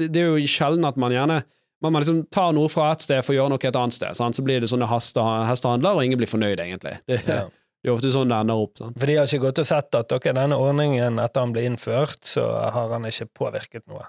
[0.00, 1.42] det, er jo sjelden at man gjerne
[1.80, 4.16] man man liksom tar noe fra et sted for å gjøre noe et annet sted.
[4.16, 4.36] Sant?
[4.36, 6.98] Så blir det sånne haste, hestehandler, og ingen blir fornøyd, egentlig.
[7.08, 7.46] Det, Ja.
[7.82, 8.74] Det er ofte sånn det ender opp.
[8.78, 8.98] Sant?
[9.00, 12.18] For de har ikke gått og sett at ok, denne ordningen, etter han ble innført,
[12.28, 14.06] så har han ikke påvirket noe.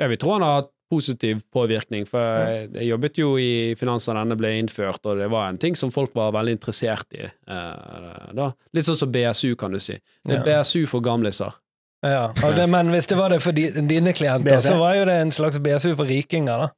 [0.00, 4.08] Jeg vil tro han har hatt positiv påvirkning, for jeg, jeg jobbet jo i finans
[4.10, 7.28] da denne ble innført, og det var en ting som folk var veldig interessert i.
[7.28, 8.48] Eh, da.
[8.74, 9.94] Litt sånn som BSU, kan du si.
[10.26, 10.62] Det er Ja.
[10.64, 11.54] BSU for gamliser.
[12.02, 14.68] Ja, det, Men hvis det var det for dine klienter, BSU.
[14.72, 16.68] så var jo det en slags BSU for rikinger, da.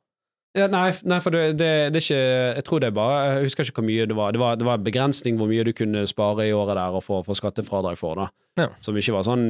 [0.52, 2.16] Ja, nei, nei, for det, det, det er ikke
[2.58, 4.34] Jeg tror det er bare Jeg husker ikke hvor mye det var.
[4.36, 7.04] Det var, det var en begrensning hvor mye du kunne spare i året der og
[7.06, 8.28] få, få skattefradrag for, da.
[8.60, 8.68] Ja.
[8.84, 9.46] Som ikke var sånn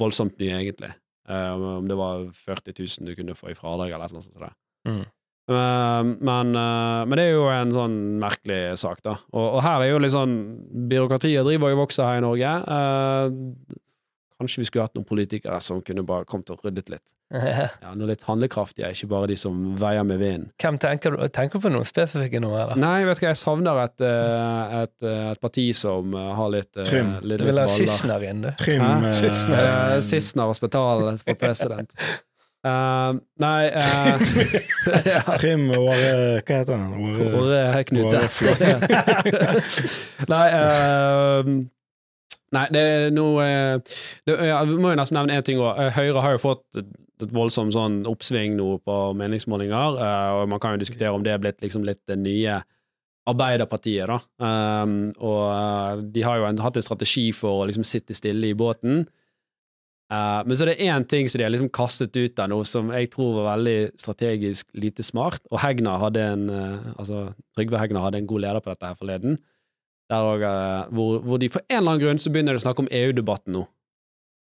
[0.00, 0.90] voldsomt mye, egentlig.
[1.28, 4.58] Eh, om det var 40 000 du kunne få i fradrag, eller noe sånt.
[4.88, 5.04] Mm.
[5.48, 9.18] Eh, men, uh, men det er jo en sånn merkelig sak, da.
[9.30, 10.34] Og, og her er jo litt sånn
[10.90, 12.56] Byråkratiet driver og vokser her i Norge.
[14.38, 17.02] Kanskje vi skulle hatt noen politikere som kunne bare kommet og ryddet litt.
[17.82, 20.46] Ja, Noe litt handlekraftige, ikke bare de som veier med vinden.
[20.62, 22.78] Hvem tenker du Tenker du på noen spesifikke nå, eller?
[22.80, 26.54] Nei, vet du hva, jeg savner et, eh, et, eh, et parti som eh, har
[26.54, 27.10] litt, Trym.
[27.20, 27.66] litt, Du vil ha.
[27.68, 28.50] Sissener inn, du.
[28.62, 30.46] Trym Sissener.
[30.48, 31.92] og Spetal for president.
[32.66, 34.18] Uh, nei uh,
[35.06, 36.88] ja, Trym Åre Hva heter den?
[37.38, 38.18] Åre Knute.
[40.26, 41.52] nei, eh,
[42.56, 44.38] nei, det er noe eh, det,
[44.70, 45.82] Vi må jo nesten nevne én ting òg.
[45.96, 46.88] Høyre har jo fått et,
[47.34, 51.42] voldsomt sånn oppsving nå på meningsmålinger, eh, og man kan jo diskutere om det er
[51.42, 52.60] blitt liksom litt det nye
[53.28, 54.16] Arbeiderpartiet, da.
[54.40, 58.56] Um, og eh, de har jo hatt en strategi for å liksom sitte stille i
[58.56, 59.02] båten.
[60.08, 62.64] Eh, men så er det én ting som de har liksom kastet ut av noe
[62.68, 67.80] som jeg tror var veldig strategisk lite smart, og Hegna hadde en eh, altså Trygve
[67.82, 69.57] Hegna hadde en god leder på dette her forleden, der
[70.16, 72.84] også, eh, hvor, hvor de for en eller annen grunn så begynner de å snakke
[72.84, 73.66] om EU-debatten nå.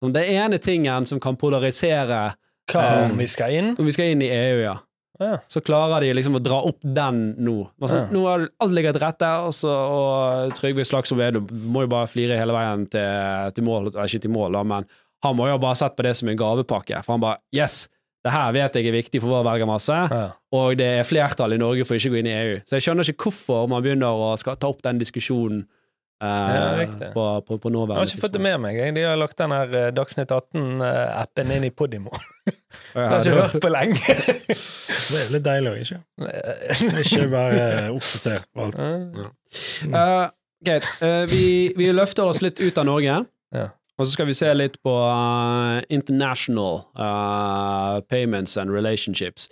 [0.03, 2.35] Som det ene tingen som kan polarisere
[2.73, 3.71] Hva om um, vi skal inn?
[3.79, 4.75] om vi skal inn i EU, ja
[5.21, 5.37] Ja.
[5.47, 7.69] så klarer de liksom å dra opp den nå.
[7.81, 8.09] Altså, Ja.
[8.11, 12.09] Nå har alt ligget til rette, og, så, og Trygve Slagsvold Vedum må jo bare
[12.11, 14.89] flire hele veien til, til mål, eh, ikke til mål, da, men
[15.23, 17.85] han må jo bare sett på det som en gavepakke, for han bare Yes!
[18.25, 20.27] Det her vet jeg er viktig for vår velgermasse, Ja.
[20.57, 22.55] og det er flertall i Norge for ikke å gå inn i EU.
[22.65, 25.67] Så jeg skjønner ikke hvorfor man begynner å skal ta opp den diskusjonen
[26.25, 28.79] eh, Ja, på, på, på nåværende Jeg har ikke fått det med meg.
[28.81, 28.95] jeg.
[28.97, 32.15] De har lagt den her eh, Dagsnytt 18-appen inn i Podimo.
[32.95, 34.17] Jeg har ikke hørt på lenge.
[35.11, 36.01] Det er litt deilig, å ikke?
[37.03, 38.81] Ikke bare oppdatert på alt.
[39.85, 40.27] Uh,
[40.63, 40.81] okay.
[41.03, 41.45] uh, vi,
[41.77, 43.19] vi løfter oss litt ut av Norge.
[43.55, 43.67] Ja.
[43.95, 49.47] Og så skal vi se litt på uh, international uh, payments and relationships.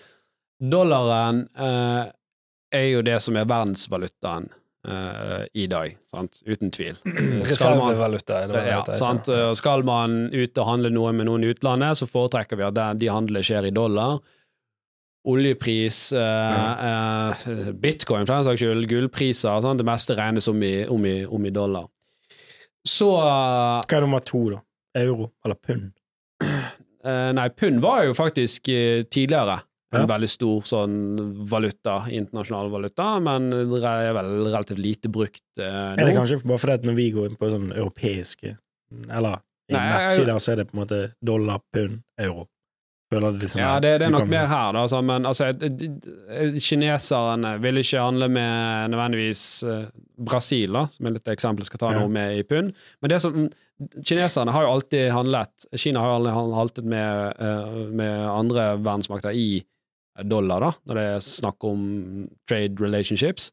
[0.58, 2.10] Dollaren uh,
[2.74, 4.50] er jo det som er verdensvalutaen
[5.54, 6.40] i dag, sant?
[6.42, 6.96] uten tvil.
[7.46, 8.96] Reservevaluta, er det hva det ja, heter.
[8.98, 9.28] sant?
[9.30, 12.80] Og skal man ut og handle noe med noen i utlandet, så foretrekker vi at
[12.98, 14.16] de handlene skjer i dollar.
[15.24, 21.04] Oljepris, eh, eh, bitcoin for den saks skyld, gullpriser, det meste regnes om i, om
[21.06, 21.86] i, om i dollar.
[22.88, 24.62] Så Hva er nummer to, da?
[25.02, 25.92] Euro eller pund?
[26.44, 29.60] eh, Nei, pund var jo faktisk eh, tidligere
[29.92, 30.06] en Ja.
[30.08, 30.94] veldig stor sånn
[31.50, 36.58] valuta, internasjonal valuta, men det er vel relativt lite brukt eh, Er det kanskje bare
[36.62, 38.54] fordi at når vi går inn på sånn europeiske
[39.12, 42.48] Eller i Nei, nettsider, så er det på en måte dollar, pund, euro.
[43.12, 44.84] Føler det sånn Ja, det, det er nok mer her, da.
[44.86, 45.50] Altså, men altså,
[46.64, 49.82] kineserne vil ikke handle med nødvendigvis eh,
[50.22, 52.72] Brasil, da, som er litt eksempel skal ta nå med i pund.
[53.02, 53.44] Men det som
[54.06, 59.34] Kineserne har jo alltid handlet Kina har jo aldri handlet med, eh, med andre verdensmakter
[59.34, 59.64] i
[60.28, 61.82] dollar, da, når det er snakk om
[62.46, 63.50] trade relationships.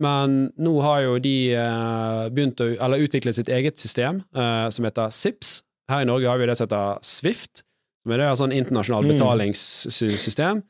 [0.00, 5.12] Men nå har jo de eh, begynt å eller utvikle sitt eget system som heter
[5.12, 5.58] SIPS.
[5.90, 7.64] Her i Norge har vi det som heter Swift,
[8.02, 9.14] som er det sånn internasjonalt Mm.
[9.16, 10.62] betalingssystem.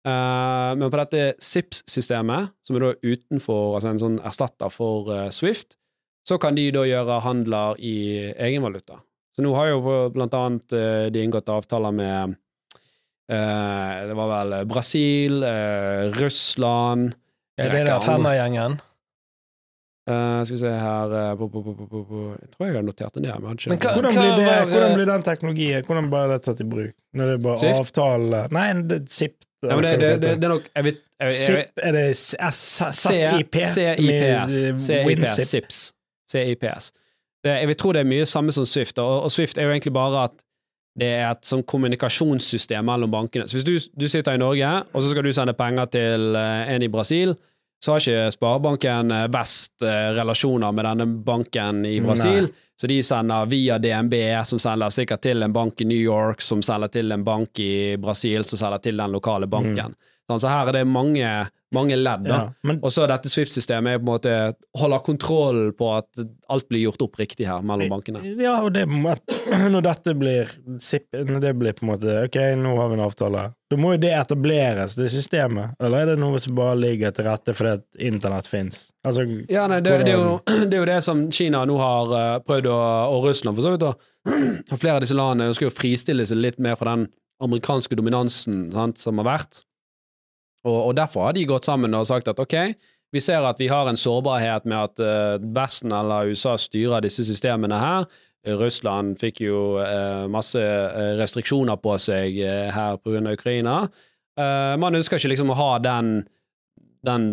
[0.00, 5.28] Uh, men på dette SIPS-systemet, som er da utenfor, altså en sånn erstatter for uh,
[5.28, 5.76] Swift,
[6.24, 9.00] så kan de da gjøre handler i egenvaluta.
[9.36, 12.36] Så nå har jo blant annet uh, de inngått avtaler med
[13.30, 15.44] Det var vel Brasil,
[16.18, 17.12] Russland
[17.56, 18.00] Er det er andre.
[18.02, 18.80] femmergjengen?
[20.08, 22.20] Eh, skal vi se her uh, bo, bo, bo, på, på, på.
[22.40, 23.42] Jeg tror jeg har notert den ned.
[23.44, 26.66] Men hva- Hvordan blir, det, var, hvordan blir den teknologien Hvordan blir det tatt i
[26.72, 26.94] bruk?
[27.12, 27.80] Når det er bare Swift?
[27.84, 29.36] avtale Nei, det SIP.
[29.62, 32.04] ja, men det, det, det, det er nok jeg vet, jeg, jeg, SIP, er det
[32.16, 33.52] SIP?
[33.60, 33.74] CIPS.
[34.80, 35.50] CIPS.
[35.52, 35.82] SIPS.
[36.32, 36.92] CIPS.
[37.44, 39.92] Jeg vil tro det er mye samme som Swift, og, og Swift er jo egentlig
[39.96, 40.40] bare at
[41.00, 43.46] det er et sånn kommunikasjonssystem mellom bankene.
[43.48, 46.66] Så hvis du, du sitter i Norge, og så skal du sende penger til uh,
[46.72, 47.36] en i Brasil,
[47.80, 52.50] så har ikke Sparebanken eh, Vest eh, relasjoner med denne banken i Brasil.
[52.50, 52.66] Nei.
[52.80, 54.14] Så de sender via DNB,
[54.44, 57.96] som sender sikkert til en bank i New York, som sender til en bank i
[58.00, 59.96] Brasil, som sender til den lokale banken.
[59.96, 60.38] Mm.
[60.40, 61.32] så her er det mange,
[61.74, 62.36] mange ledd, da.
[62.36, 64.34] Ja, men Og så dette Swift-systemet er på en måte
[64.78, 68.22] holder kontroll på at alt blir gjort opp riktig her mellom bankene.
[68.40, 68.86] Ja, og det
[69.74, 73.46] når dette blir når det blir på en måte Ok, nå har vi en avtale.
[73.70, 75.76] Da må jo det etableres, det systemet.
[75.78, 78.88] Eller er det noe som bare ligger til rette fordi at internett fins?
[79.06, 82.14] Altså, Ja, nei, det, det, er jo, det er jo det som Kina nå har
[82.18, 82.78] eh, prøvd, å,
[83.14, 83.86] og Russland for så vidt.
[83.86, 87.96] Og flere av disse landene ønsker jo å fristille seg litt mer fra den amerikanske
[87.96, 89.62] dominansen sant, som har vært.
[90.68, 92.56] Og, og derfor har de gått sammen og sagt at ok,
[93.10, 97.24] vi ser at vi har en sårbarhet med at eh, Vesten eller USA styrer disse
[97.26, 98.10] systemene her.
[98.46, 103.82] Russland fikk jo eh, masse eh, restriksjoner på seg eh, her av Ukraina.
[104.40, 106.22] Man ønsker ikke liksom å ha den
[107.04, 107.24] den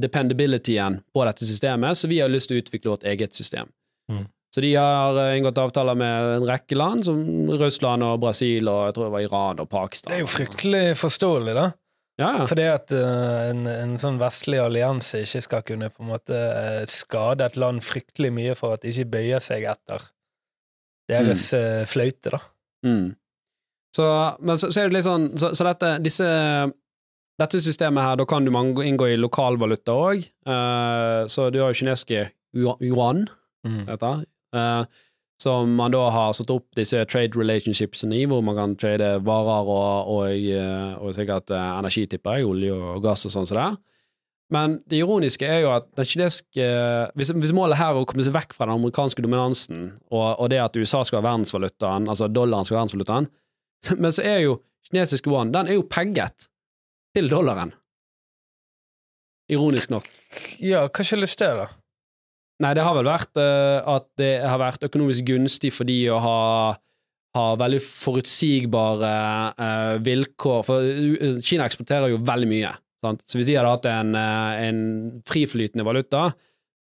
[0.00, 3.68] dependabilityen på dette systemet, så vi har lyst til å utvikle vårt eget system.
[4.12, 4.22] Mm.
[4.54, 7.18] Så de har inngått avtaler med en rekke land, som
[7.60, 10.12] Russland og Brasil og jeg tror det var Iran og Pakistan.
[10.12, 11.66] Det er jo fryktelig forståelig, da.
[12.16, 12.46] Ja.
[12.48, 16.84] Fordi at uh, en, en sånn vestlig allianse ikke skal kunne på en måte eh,
[16.88, 20.06] skade et land fryktelig mye for at de ikke bøyer seg etter
[21.12, 22.40] deres eh, fløyte, da.
[22.88, 23.10] Mm.
[23.96, 24.06] Så,
[24.40, 26.26] men så, så er det litt sånn Så, så dette, disse,
[27.40, 30.26] dette systemet her, da kan du man inngå i lokalvaluta òg.
[31.32, 32.26] så du har jo kinesiske
[32.56, 33.26] yuan,
[33.66, 33.80] Mm.
[33.88, 34.10] dette,
[34.54, 34.84] eh,
[35.42, 39.68] som man da har satt opp disse trade relationshipsene i, hvor man kan trade varer
[39.68, 43.60] og, og, eh, og sikkert energitipper, energi, tipper jeg, olje og gass og sånn som
[43.60, 43.68] det.
[44.54, 46.66] Men det ironiske er jo at den kinesiske
[47.18, 50.50] hvis, hvis målet her er å komme seg vekk fra den amerikanske dominansen, og, og
[50.52, 53.26] det at USA skal ha verdensvalutaen, altså dollaren skal ha verdensvalutaen,
[54.02, 56.46] men så er jo kinesisk yuan den er jo pegget
[57.16, 57.74] til dollaren.
[59.50, 60.06] Ironisk nok.
[60.62, 61.66] Ja, hva skyldes det, da?
[62.64, 66.16] Nei, det har vel vært uh, at det har vært økonomisk gunstig for de å
[66.24, 66.38] ha,
[67.36, 69.12] ha veldig forutsigbare
[69.60, 72.72] uh, vilkår, for uh, Kina eksporterer jo veldig mye.
[73.04, 73.20] Sant?
[73.28, 74.78] Så hvis de hadde hatt en, eh, en
[75.28, 76.30] friflytende valuta,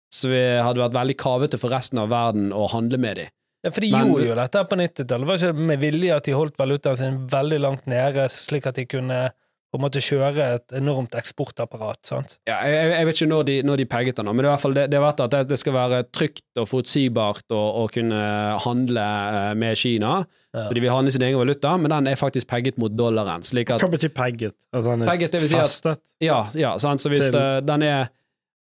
[0.09, 3.29] så vi- hadde vært veldig kavete for resten av verden å handle med dem.
[3.63, 5.27] Ja, for de Men- gjorde jo dette på 90-tallet.
[5.27, 8.77] Det var ikke med vilje at de holdt valutaen sin veldig langt nede, slik at
[8.81, 9.21] de kunne
[9.69, 12.39] på en måte kjøre et enormt eksportapparat, sant?
[12.49, 14.51] Ja, jeg, jeg- vet ikke når de, når de pegget den, nå, men det er
[14.51, 17.61] i hvert fall det, det, vært at det, det skal være trygt og forutsigbart å,
[17.83, 18.21] å kunne
[18.65, 20.15] handle eh, med Kina.
[20.57, 20.65] Ja.
[20.71, 23.45] Så de vil handle sin egen valuta, men den er faktisk pegget mot dollaren.
[23.45, 24.57] slik at Hva betyr pegget?
[24.73, 26.01] At den er Pegget, det vil si at- festet?
[26.25, 27.01] Ja, ja sant?
[27.05, 28.01] så hvis Til- det, den er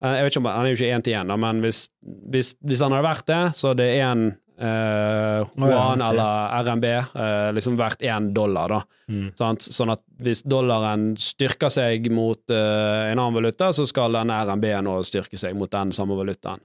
[0.02, 1.88] eh, Jeg vet ikke om Han er jo ikke én til én, men hvis,
[2.30, 4.28] hvis, hvis han hadde vært det, så det er en
[4.60, 6.08] eh, yuan okay.
[6.08, 8.80] eller RMB uh, liksom verdt én dollar, da.
[9.08, 9.30] Mm.
[9.38, 9.62] Sant?
[9.62, 14.90] Sånn at hvis dollaren styrker seg mot uh, en annen valuta, så skal denne RMB-en
[14.90, 16.60] òg styrke seg mot den samme valutaen.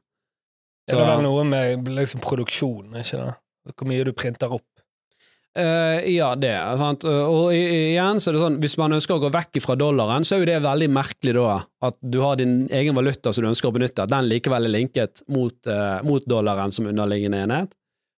[0.87, 3.33] Det er vel noe med liksom produksjon, ikke det?
[3.71, 4.67] Hvor mye du printer opp.
[5.53, 7.03] Eh, ja, det sant.
[7.05, 10.25] Og i- igjen så er det sånn, hvis man ønsker å gå vekk fra dollaren,
[10.25, 13.49] så er jo det veldig merkelig da, at du har din egen valuta som du
[13.51, 17.75] ønsker å benytte, den likevel er linket mot, eh, mot dollaren som underliggende enhet.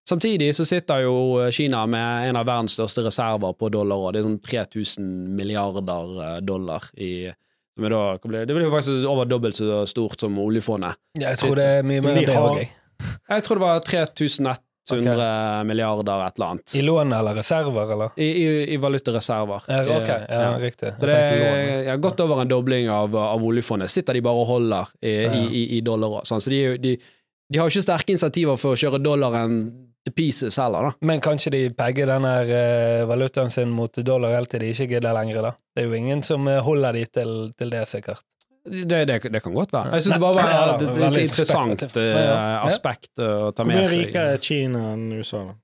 [0.09, 1.15] Samtidig så sitter jo
[1.55, 6.19] Kina med en av verdens største reserver på dollar, og det er sånn 3000 milliarder
[6.27, 7.31] eh, dollar i
[7.75, 8.45] som er da, det?
[8.47, 10.95] det blir jo faktisk over dobbelt så stort som oljefondet.
[11.19, 12.69] Ja, jeg tror det er mye mer enn det òg, jeg.
[13.27, 16.75] Jeg tror det var 3100 milliarder et eller annet.
[16.79, 18.13] I lån eller reserver, eller?
[18.15, 19.67] I, i, i valutareserver.
[19.67, 20.53] Ja, ok, ja, Ja.
[20.61, 20.93] riktig.
[20.99, 23.91] Så det er ja, godt over en dobling av, av oljefondet.
[23.91, 26.29] Sitter de bare og holder i, i, i, i dollar òg.
[26.31, 26.39] Sånn.
[26.45, 26.95] Så de, de,
[27.51, 29.59] de har jo ikke sterke insentiver for å kjøre dollaren
[30.05, 30.91] to pieces heller, da.
[31.09, 34.87] Men kanskje de pegger den her eh, valutaen sin mot dollar helt til de ikke
[34.95, 35.51] gidder lenger, da?
[35.75, 38.21] Det er jo ingen som eh, holder de til, til det, sikkert.
[38.65, 39.91] Det, det, det kan godt være.
[39.97, 42.61] Jeg syns det bare var Ja, et, et, interessant eh, Ja, ja.
[42.65, 44.07] aspekt å ta Hvor med mye seg.
[44.07, 45.57] rikere er Kina enn USA, da?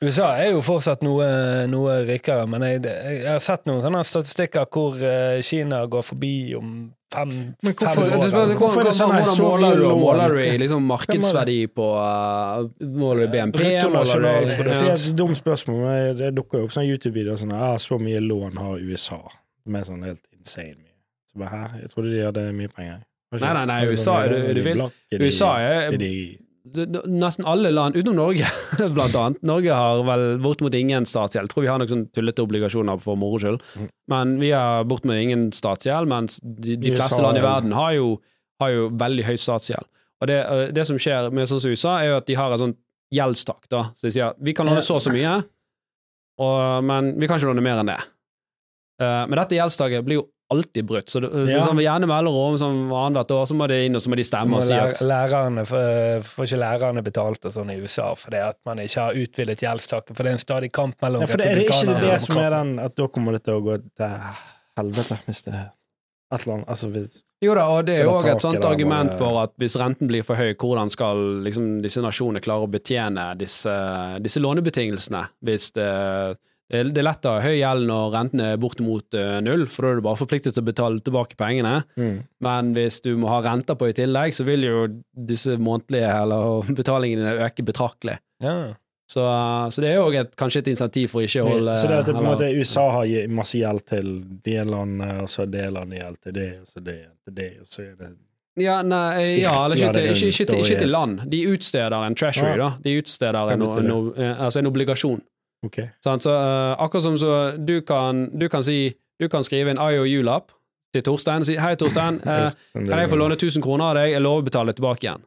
[0.00, 1.26] USA er jo fortsatt noe,
[1.68, 4.96] noe rikere, men jeg, jeg har sett noen sånne statistikker hvor
[5.44, 6.70] Kina går forbi om
[7.14, 7.28] fem,
[7.62, 8.22] Men fem hvorfor- år.
[8.30, 8.56] Du men.
[8.60, 12.68] Hvorfor er det sånn her, hvordan måler du, måler du i liksom markedsverdi på uh,
[12.80, 13.58] Måler du BNP?
[13.90, 14.20] Måler
[14.64, 18.20] du et dumt spørsmål, men det dukker jo opp sånne YouTube-videoer sånn ah, Så mye
[18.20, 19.20] lån har USA.
[19.68, 20.94] Er sånn helt insane mye.
[21.30, 21.80] Så bare, hæ?
[21.82, 23.02] Jeg trodde de hadde mye penger.
[23.30, 24.80] Nei, nei, nei, USA er det- er du vil-
[25.20, 25.90] USA er
[27.10, 28.46] Nesten alle land, utenom Norge,
[28.96, 29.42] blant annet.
[29.46, 31.48] Norge har vel bortimot ingen statsgjeld.
[31.48, 33.62] Jeg tror vi har noen sånn tullete obligasjoner for moro skyld.
[33.76, 33.88] Mm.
[34.12, 37.94] Men vi har bortimot ingen statsgjeld, mens de, de fleste land i er- verden har
[37.96, 38.10] jo,
[38.62, 39.88] har jo veldig høy statsgjeld.
[40.20, 42.52] Og det, øh, det som skjer med sånn som USA, er jo at de har
[42.52, 42.78] et sånt
[43.14, 43.64] gjeldstak.
[43.72, 43.84] da.
[43.96, 45.38] Så de sier vi kan låne så og så mye,
[46.40, 47.98] og, men vi kan ikke låne mer enn det.
[49.00, 51.08] Eh, men dette gjeldstaket blir jo alltid brutt.
[51.10, 51.60] Så det, Ja.
[51.62, 54.56] sånn, gjerne om sånn annethvert år, så må det inn, og så må de stemme
[54.56, 58.40] og si at læ- lærerne får, får ikke lærerne betalt og sånn i USA fordi
[58.48, 61.36] at man ikke har utvidet gjeldstaket, for det er en stadig kamp mellom ja, for
[61.38, 63.62] det, Er det ikke det, det som er den at da kommer det til å
[63.64, 64.16] gå til
[64.76, 65.54] helvete hvis det
[66.32, 69.14] et eller annet altså, hvis, Jo da, og det er jo òg et sånt argument
[69.18, 73.30] for at hvis renten blir for høy, hvordan skal liksom disse nasjonene klare å betjene
[73.40, 73.72] disse,
[74.22, 75.24] disse lånebetingelsene?
[75.42, 75.86] Hvis det,
[76.70, 79.90] det er lett å ha høy gjeld når renten er bortimot eh, null, for da
[79.90, 81.80] er du bare forpliktet til å betale tilbake pengene.
[81.98, 82.18] mm.
[82.46, 86.70] Men hvis du må ha renter på i tillegg, så vil jo disse månedlige eller
[86.78, 88.20] betalingene øke betraktelig.
[88.44, 88.54] Ja.
[89.10, 89.24] Så,
[89.74, 92.12] så det er jo et, kanskje et insentiv for ikke å holde Så det det
[92.14, 94.12] på en måte USA har masse gjeld til
[94.46, 97.66] de landene, og så det landet gjeld til det, og så det til det, og
[97.66, 98.12] så er det
[98.62, 101.18] Ja, nei, ja eller ikke, til- ikke, ikke, rundt til- og ikke til land.
[101.34, 102.70] De utsteder en treasury, da.
[102.86, 105.20] De utsteder en, en, en, altså en obligasjon.
[105.66, 105.82] Ok.
[106.04, 109.80] Sånn, Så uh, akkurat som så du kan, du kan si Du kan skrive en
[109.80, 110.54] IOU-lapp
[110.94, 112.16] til Torstein og si 'Hei, Torstein,
[112.72, 114.14] Sånn kan jeg få låne 1000 kroner av deg?
[114.14, 115.26] Jeg lover å betale tilbake igjen.'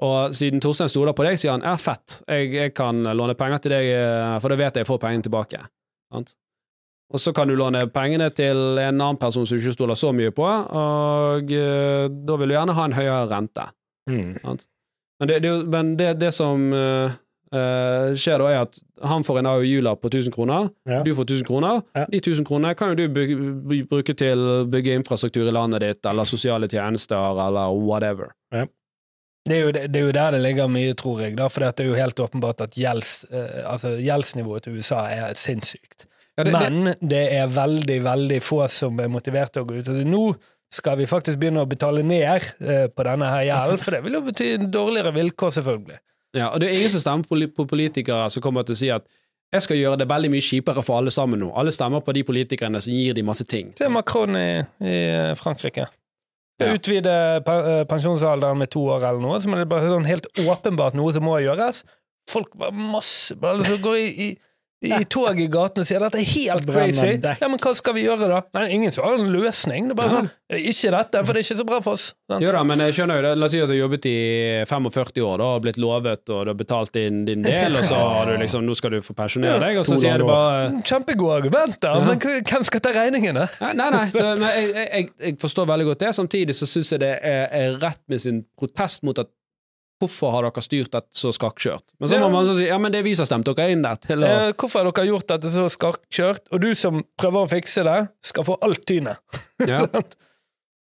[0.00, 3.62] Og siden Torstein stoler på deg, sier han 'ja, fett, jeg, jeg kan låne penger
[3.62, 5.62] til deg, eh, for da vet jeg jeg får pengene tilbake'.
[6.10, 6.34] Sant?
[7.10, 10.12] Og så kan du låne pengene til en annen person som du ikke stoler så
[10.14, 13.66] mye på, og uh, da vil du gjerne ha en høyere rente.
[14.10, 14.36] Mm.
[15.20, 17.16] Men det, det, men det, det som eh,
[17.52, 18.78] eh, skjer da, er at
[19.10, 21.02] han får en AOU-lapp på 1000 kroner, Ja.
[21.02, 21.82] du får 1000 kroner.
[21.96, 22.04] Ja.
[22.10, 23.08] De 1000 kronene kan jo du
[23.88, 28.32] bruke til å bygge infrastruktur i landet ditt, eller sosiale tjenester, eller whatever.
[29.48, 31.80] Det er, jo, det er jo der det ligger mye, tror jeg, da, for det
[31.80, 36.04] er jo helt åpenbart at gjelds, eh, altså, gjeldsnivået til USA er sinnssykt.
[36.36, 39.78] Ja, det, det, Men det er veldig, veldig få som er motivert til å gå
[39.80, 39.88] ut.
[39.88, 40.34] Altså, nå
[40.70, 42.28] skal vi faktisk begynne å betale ned
[42.60, 45.98] eh, på denne her gjelden, for det vil jo bety dårligere vilkår, selvfølgelig.
[46.36, 49.06] Ja, og det er ingen som stemmer på politikere som kommer til å si at
[49.50, 51.48] jeg skal gjøre det veldig mye kjipere for alle sammen nå.
[51.58, 53.72] Alle stemmer på de politikerne som gir de masse ting.
[53.78, 54.50] Se Macron i,
[54.86, 54.98] i
[55.38, 55.88] Frankrike.
[56.60, 56.74] Ja.
[56.76, 60.94] Utvide eh, pensjonsalderen med to år eller noe, så er det bare sånn helt åpenbart
[60.98, 61.82] noe som må gjøres.
[62.30, 64.28] Folk bare masse bare liksom går i, i,
[64.80, 67.18] i tog i gatene og sier dette er helt crazy.
[67.20, 68.38] Ja, men hva skal vi gjøre da?
[68.56, 69.90] Nei, ingen som har en løsning.
[69.90, 70.20] Det er bare Ja.
[70.22, 72.06] sånn Ikke dette, for det er ikke så bra for oss.
[72.30, 72.42] Sant?
[72.42, 73.32] Jo da, men jeg skjønner jo det.
[73.38, 74.16] La oss si at du har jobbet i
[74.66, 78.00] 45 år da, og blitt lovet, og du har betalt inn din del, og så
[78.14, 81.36] har du liksom Nå skal du få pensjonere deg, og så sier du bare Kjempegode
[81.42, 83.46] argumenter, da, men hvem skal ta regningene?
[83.60, 86.14] Nei, nei, nei men jeg, jeg, jeg, jeg forstår veldig godt det.
[86.18, 89.28] Samtidig så syns jeg det er, er rett med sin protest mot at
[90.00, 91.84] Hvorfor har dere styrt dette så skakkjørt?
[92.00, 92.22] Men så Ja.
[92.24, 94.24] må man så si ja, men det er vi som stemte dere inn der til
[94.24, 96.46] å Eh, hvorfor har dere gjort dette så skakkjørt?
[96.52, 99.18] Og du som prøver å fikse det, skal få alt tynet.
[99.68, 99.84] ja.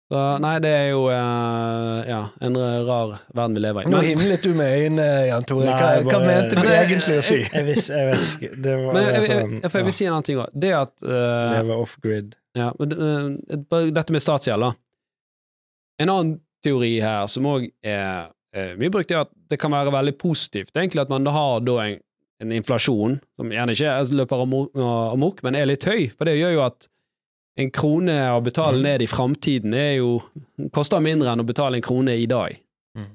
[0.09, 3.89] Så, Nei, det er jo eh, ja, en rar verden vi lever i.
[3.91, 5.65] Nå Men, himlet du med øynene, Jan Tore.
[5.67, 6.05] Hva, bare...
[6.07, 7.37] hva mente du Men jeg- egentlig å si?
[7.45, 8.49] Jeg, vis, jeg vet ikke.
[8.65, 10.49] Det var men jeg, jeg, sånn jeg, jeg vil si en annen ting òg.
[10.65, 12.33] Det at eh, Leve off-grid.
[12.57, 14.71] Ja, men eh, dette med statsgjeld, da.
[16.01, 16.33] En annen
[16.65, 20.75] teori her som òg er eh, mye brukt, er at det kan være veldig positivt
[20.77, 21.99] egentlig at man har da en,
[22.41, 24.45] en inflasjon som gjerne ikke er- løper
[25.13, 26.07] amok, men er litt høy.
[26.15, 26.87] For det gjør jo at
[27.59, 30.21] en krone å betale ned i framtiden er jo
[30.71, 32.53] koster mindre enn å betale en krone i dag.
[32.95, 33.09] Mm.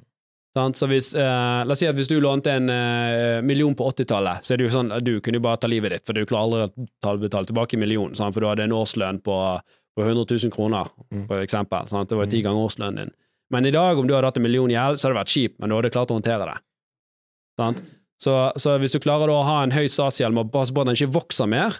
[0.76, 4.44] Så hvis, eh, la oss si at hvis du lånte en eh, million på 80-tallet,
[4.44, 6.68] så er det jo sånn at du kunne bare ta livet ditt, for du klarer
[6.68, 8.34] aldri å betale tilbake en million, sant?
[8.36, 9.38] for du hadde en årslønn på,
[9.96, 11.24] på 100 000 kroner, Mm.
[11.26, 11.88] for eksempel.
[11.88, 12.08] Sant?
[12.12, 13.14] Det var ti ganger årslønnen din.
[13.52, 15.34] Men i dag, om du hadde hatt en million i gjeld, så hadde det vært
[15.34, 16.56] kjipt, men du hadde klart å håndtere det.
[17.60, 17.82] Sant?
[18.24, 20.88] Så, så hvis du klarer å ha en høy statsgjeld med å passe på at
[20.88, 21.76] den ikke vokser mer,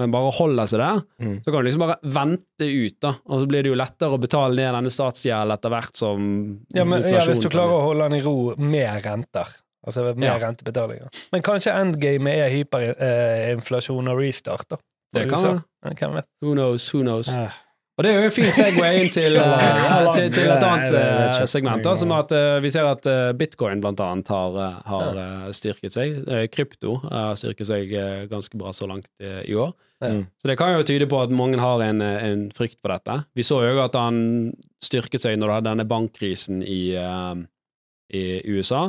[0.00, 1.34] men bare holder seg der, Mm.
[1.44, 3.10] så kan du liksom bare vente ut, da.
[3.28, 6.22] Og så blir det jo lettere å betale ned denne statsgjelden etter hvert som
[6.74, 9.52] Ja, men, ja, hvis du klarer å holde den i ro med renter.
[9.84, 10.38] Altså med Ja.
[10.38, 11.10] rentebetalinger.
[11.32, 14.76] Men kanskje endgame er hyperinflasjon og restart, da.
[15.12, 16.22] Det kan være.
[16.40, 17.28] Who knows, who knows.
[17.28, 17.50] Eh,
[17.92, 21.42] Og det er jo en fin segway inn til, eh, til, til et annet eh,
[21.50, 24.56] segment, da, som at eh, vi ser at bitcoin blant annet har,
[24.88, 25.20] har
[25.52, 26.22] styrket seg.
[26.54, 27.92] Krypto har styrket seg
[28.32, 29.74] ganske bra så langt i år.
[30.02, 30.24] Mm.
[30.40, 33.20] Så det kan jo tyde på at mange har en, en frykt for dette.
[33.38, 34.50] Vi så jo at han
[34.82, 38.86] styrket seg når du hadde denne bankkrisen i, i USA.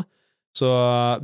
[0.56, 0.72] Så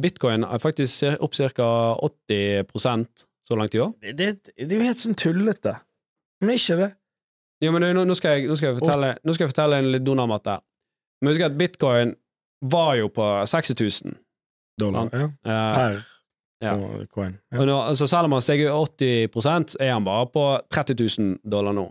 [0.01, 1.71] bitcoin er faktisk opp ca.
[2.03, 3.95] 80% så langt i år.
[4.03, 5.79] Det, det, det er jo helt sånn tullete.
[6.43, 6.93] Men ikke det.
[7.61, 9.89] Jo, men nå, nå, skal jeg, nå, skal jeg fortelle, nå skal jeg fortelle en
[9.91, 10.59] litt donamatte.
[11.21, 12.13] Men husk at bitcoin
[12.71, 14.15] var jo på 60 000.
[14.79, 15.09] Dollar.
[15.11, 15.35] Sant.
[15.43, 15.51] Ja.
[15.51, 15.99] Eh, Per
[16.61, 16.73] Ja.
[17.11, 17.37] coin.
[17.51, 17.63] Ja.
[17.65, 19.29] nå, altså selv om han steg 80
[19.71, 21.85] så er han bare på 30 000 dollar nå.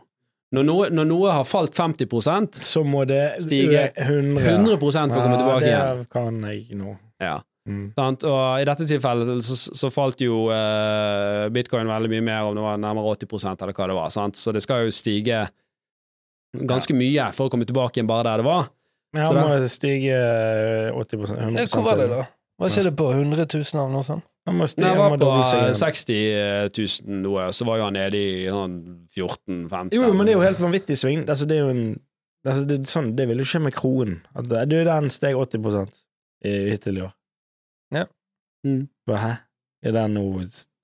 [0.53, 2.09] Når noe, når noe har falt 50
[2.61, 5.81] Så må det Stige 100 100 for å komme tilbake igjen.
[5.81, 6.97] Ja, Det kan jeg nå.
[7.21, 7.43] Ja.
[7.69, 7.85] Mm.
[7.99, 12.65] Og i dette tilfellet så, så falt jo uh, bitcoin veldig mye mer, om det
[12.65, 14.13] var nærmere 80% eller hva det var.
[14.15, 14.41] Sant?
[14.41, 15.45] Så det skal jo stige
[16.57, 18.73] ganske mye for å komme tilbake igjen bare der det var.
[19.13, 20.17] Men Så må da- stige
[20.97, 22.25] 80 100 Hvor var det, da?
[22.59, 24.25] Var ikke det på 100 000 av noe sånt?
[24.49, 26.73] Han jeg han var på doble seg eh, igjen.
[26.73, 28.77] 60 000 noe, så var jo han nede i sånn
[29.13, 31.27] 14-15 Jo, men det er jo helt vanvittig sving.
[31.29, 31.85] Altså, det er jo en
[32.49, 34.23] altså, det, er sånn, det vil jo skje med kronen.
[34.33, 35.69] At det er den steg 80
[36.49, 37.13] i, hittil i år.
[37.95, 38.05] Ja.
[38.67, 38.89] Mm.
[39.07, 39.35] Bare, hæ?
[39.89, 40.25] Er den nå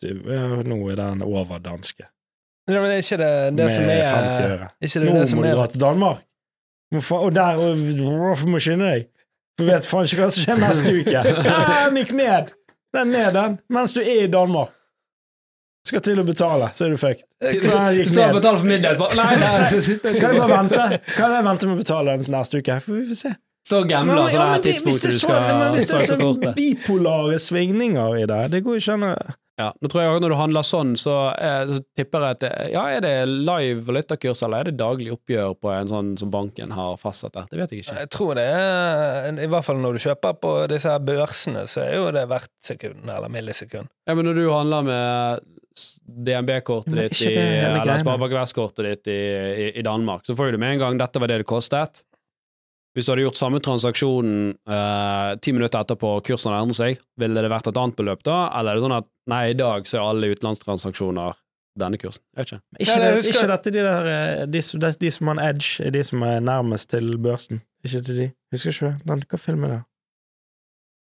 [0.04, 2.06] ja, Nå er den over danske.
[2.70, 4.68] Ja, men er ikke det, det som med er 50 øre.
[4.80, 6.22] Ikke det, Nå det som må du dra til Danmark!
[6.94, 9.08] Må fa- Og der Hvorfor må du skynde deg?
[9.58, 11.10] For vet faen ikke hva som skjer neste uke.
[11.48, 12.54] Ja, den gikk ned!
[12.94, 13.58] Den ned, den.
[13.74, 14.70] Mens du er i Danmark.
[15.84, 17.26] Skal til å betale, så er du fucked.
[17.42, 17.58] Den
[17.98, 18.38] gikk Så ned.
[18.38, 18.94] betal for middag.
[18.94, 20.14] så bare, Nei, nei.
[20.16, 20.86] Kan jeg bare vente?
[21.18, 22.78] Kan jeg vente med å betale den til neste uke?
[22.86, 23.32] For vi får se.
[23.64, 25.98] Så gambler Men- ja, men her det- du er så- men skal Hvis det er
[25.98, 26.54] svare på så kortet.
[26.56, 30.28] bipolare svingninger i det, det går ikke an å Ja, nå tror jeg også Når
[30.30, 34.42] du handler sånn, så, eh, så tipper jeg at det, Ja, er det live valutakurs,
[34.42, 37.46] eller er det daglig oppgjør på en sånn som banken har fastsatt der?
[37.50, 37.98] Det vet jeg ikke.
[38.00, 41.82] Jeg tror det er I hvert fall når du kjøper på disse her børsene, så
[41.88, 43.86] er jo det hvert sekund eller millisekund.
[44.08, 45.40] Ja, men når du handler med
[46.08, 47.98] DNB-kortet ditt i, eller.
[47.98, 49.20] Sparebank Vest-kortet ditt i,
[49.68, 52.02] i, i Danmark, så får du med en gang dette var det det kostet.
[52.94, 57.42] Hvis du hadde gjort samme transaksjonen eh, ti minutter etterpå kursen hadde endret seg, ville
[57.42, 58.36] det vært et annet beløp da?
[58.54, 61.34] Eller er det sånn at nei, i dag så er alle utenlandstransaksjoner
[61.82, 62.22] denne kursen?
[62.36, 62.60] Jeg vet ikke.
[62.84, 65.42] Ikke, det, husker- ikke dette de der eh, de, som- de, de som har en
[65.48, 67.64] edge, er de som er nærmest til børsen.
[67.84, 68.28] Ikke til de.
[68.54, 68.94] Husker ikke det?
[69.10, 69.80] Den, hva film er det?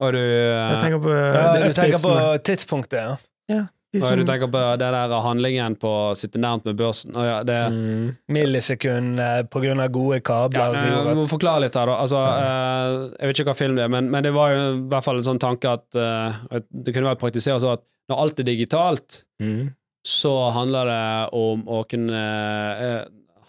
[0.02, 2.16] Og du, eh, Jeg tenker på Ja, du tenker på
[2.50, 3.62] tidspunktet, ja.
[3.62, 3.70] og
[4.02, 7.16] som, du tenker på det der handlingen på å sitte nærmt med børsen?
[7.16, 10.76] Ja, det mm, Millisekund eh, på grunn av gode kabler.
[10.76, 11.98] Ja, jeg må forklare litt her, da.
[12.04, 14.86] Altså, eh, jeg vet ikke hva film det er, men, men det var jo i
[14.92, 18.22] hvert fall en sånn tanke at, eh, at det kunne være praktisert sånn at når
[18.22, 19.62] alt er digitalt, mm.
[20.06, 21.04] så handler det
[21.38, 22.26] om å kunne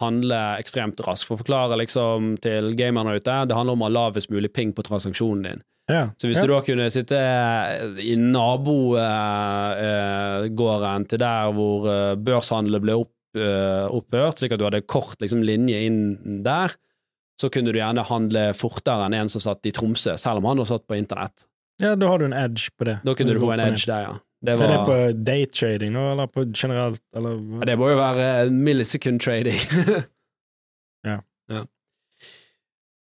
[0.01, 1.29] handle ekstremt raskt.
[1.29, 4.73] For å forklare liksom til gamerne ute, det handler om å ha lavest mulig ping
[4.77, 5.65] på transaksjonen din.
[5.87, 6.11] Ja.
[6.19, 6.47] Så hvis ja.
[6.47, 7.19] du da kunne sitte
[8.03, 8.99] i nabogården
[11.11, 15.45] til der hvor eh, børshandelen ble opp, eh, opphørt, slik at du hadde kort liksom,
[15.47, 16.75] linje inn der,
[17.41, 20.59] så kunne du gjerne handle fortere enn en som satt i Tromsø, selv om han
[20.59, 21.47] hadde satt på internett.
[21.83, 22.99] ja, da har du en edge på det.
[23.05, 24.15] Da kunne du få en edge der, ja.
[24.47, 27.31] Det, var, Er det på daytrading nå, eller på generelt, eller
[27.61, 29.61] ja, det må jo være millisekund trading.
[31.07, 31.21] Ja.
[31.53, 31.61] ja.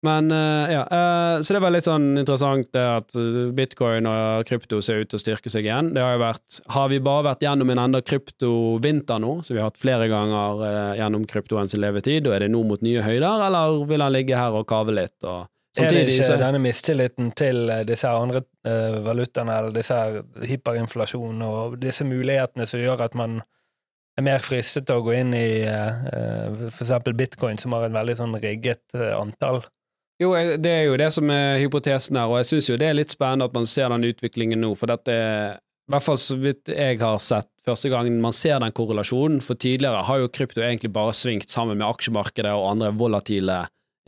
[0.05, 4.45] Men uh, ja, uh, så det var litt sånn interessant det at eh, bitcoin og
[4.49, 5.93] krypto ser ut til å styrke seg igjen.
[5.97, 9.63] Det har jo vært Har vi bare vært gjennom en enda kryptovinter nå, så vi
[9.63, 13.47] har hatt flere ganger uh, gjennom kryptoens levetid, og er det nå mot nye høyder,
[13.49, 15.17] eller vil han ligge her og kave litt?
[15.25, 15.49] Og
[15.81, 18.45] Er det ikke denne mistilliten til disse andre
[19.03, 19.97] valutaene, eller disse
[20.45, 23.41] hyperinflasjon og disse mulighetene som gjør at man
[24.15, 26.93] er mer fristet til å gå inn i uh, f.eks.
[27.17, 29.65] bitcoin, som har en veldig sånn rigget antall?
[30.25, 32.97] Jo, det er jo det som er hypotesen her, og jeg syns jo det er
[32.97, 36.39] litt spennende at man ser den utviklingen nå, for dette er i hvert fall så
[36.41, 40.63] vidt jeg har sett første gangen man ser den korrelasjonen, for tidligere har jo krypto
[40.65, 43.59] egentlig bare svingt sammen med aksjemarkedet og andre volatile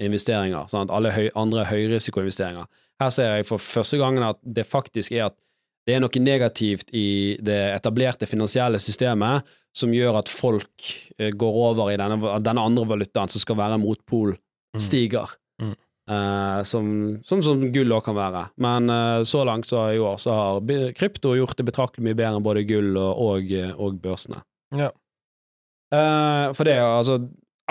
[0.00, 2.64] investeringer, sånn at alle høy, andre høyrisikoinvesteringer.
[3.00, 5.36] Her ser jeg for første gangen at det faktisk er at
[5.86, 9.44] det er noe negativt i det etablerte finansielle systemet
[9.76, 10.88] som gjør at folk
[11.20, 14.34] eh, går over i denne, denne andre valutaen som skal være motpol,
[14.76, 14.80] Mm.
[14.82, 15.30] stiger.
[16.10, 18.44] Eh, som, som, som gull òg kan være.
[18.62, 22.38] Men uh, så langt så i år så har krypto gjort det betraktelig mye bedre
[22.38, 24.38] enn både gull og, og, og børsene.
[24.76, 24.92] Ja.
[25.90, 27.18] Uh, for det, altså,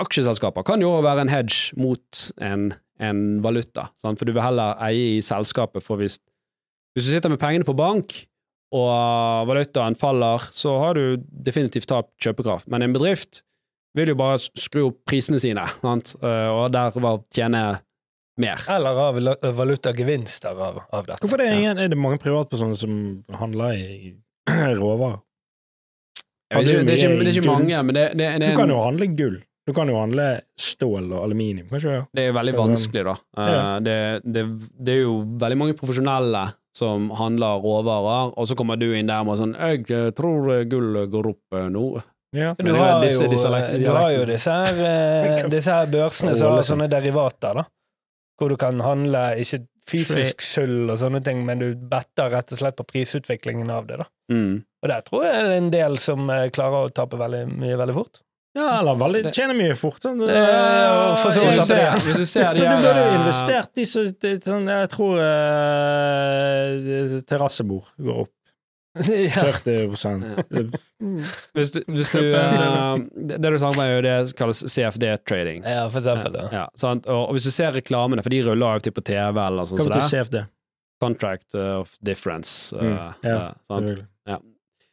[0.00, 2.68] aksjeselskaper kan jo være en hedge mot en,
[3.00, 4.20] en valuta, sant?
[4.20, 6.18] for du vil heller eie i selskapet, for hvis,
[6.92, 8.18] hvis du sitter med pengene på bank,
[8.76, 12.66] og valutaen faller, så har du definitivt tapt kjøpekraft.
[12.68, 13.44] Men en bedrift
[13.96, 16.16] vil jo bare skru opp prisene sine, sant?
[16.18, 16.98] Og der
[17.32, 17.62] tjene
[18.38, 18.60] mer.
[18.70, 19.20] Eller av
[19.56, 21.20] valutagevinster av, av dette.
[21.24, 22.96] Hvorfor er det, ingen, er det mange privatpersoner som
[23.40, 24.14] handler i
[24.80, 25.20] råvarer?
[26.46, 28.78] Det, det, er det er ikke mange, men det, det, det, Du er kan jo
[28.84, 29.38] handle gull.
[29.66, 30.26] Du kan jo handle
[30.62, 31.66] stål og aluminium.
[31.72, 32.02] Kanskje, ja.
[32.14, 33.14] Det er jo veldig er sånn- vanskelig, da.
[33.42, 33.64] Eh, Ja.
[33.82, 34.44] det, det,
[34.78, 36.44] det er jo veldig mange profesjonelle
[36.76, 40.64] som handler råvarer, og så kommer du inn der med sånn 'Jeg eh, tror eh,
[40.70, 42.02] gull går opp nå'.
[42.36, 42.52] ja.
[42.54, 46.36] Du er har, disse- jo, disse dialektene- du har jo disse her, disse her børsene
[46.36, 47.64] som har sånne derivater, da.
[48.36, 52.58] Hvor du kan handle ikke fysisk sølv og sånne ting, men du better rett og
[52.60, 54.06] slett på prisutviklingen av det, da.
[54.32, 54.64] Mm.
[54.82, 57.76] Og der tror jeg det er en del som eh, klarer å tape veldig mye
[57.78, 58.22] veldig fort.
[58.56, 60.00] ja, eller veldig, tjener mye fort.
[60.02, 60.18] Sånn.
[60.22, 63.78] Det ja, for så Hvis du ser, hvis du ser Så du burde jo investert
[63.78, 64.06] i så,
[64.44, 68.35] sånn, Jeg tror eh, terrassebord går opp ja.
[68.96, 69.86] 40
[71.56, 74.62] Hvis du, hvis du uh, Det det du snakker om, er jo det som kalles
[74.72, 75.64] CFD-trading.
[75.68, 76.38] ja, for eksempel.
[76.40, 76.48] Ja.
[76.62, 77.06] Ja, sant?
[77.06, 79.82] Og, og hvis du ser reklamene, for de ruller jo på TV eller noe sånt,
[79.82, 80.42] Hva betyr CFD?
[81.02, 82.76] Contract of Difference.
[82.76, 82.92] Mm.
[82.92, 83.90] Uh, ja, eh, sant?
[84.26, 84.40] Ja.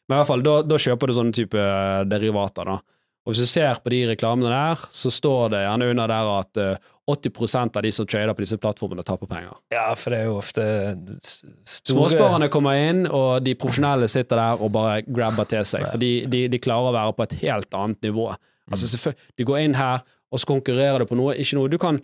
[0.08, 2.80] Men i hvert fall, da, da kjøper du sånne type eh, derivater, da.
[3.24, 6.60] Og hvis du ser på de reklamene der, så står det gjerne under der at
[6.60, 9.54] eh, 80 av de som trader på disse plattformene, taper penger.
[9.72, 10.66] ja, for det er jo ofte
[11.24, 16.00] store Småsparerne kommer inn, og de profesjonelle sitter der og bare grabber til seg, for
[16.04, 18.30] de, de, de klarer å være på et helt annet nivå.
[18.72, 20.04] Altså, selvfø- du går inn her,
[20.34, 22.00] og så konkurrerer du på noe, ikke noe du kan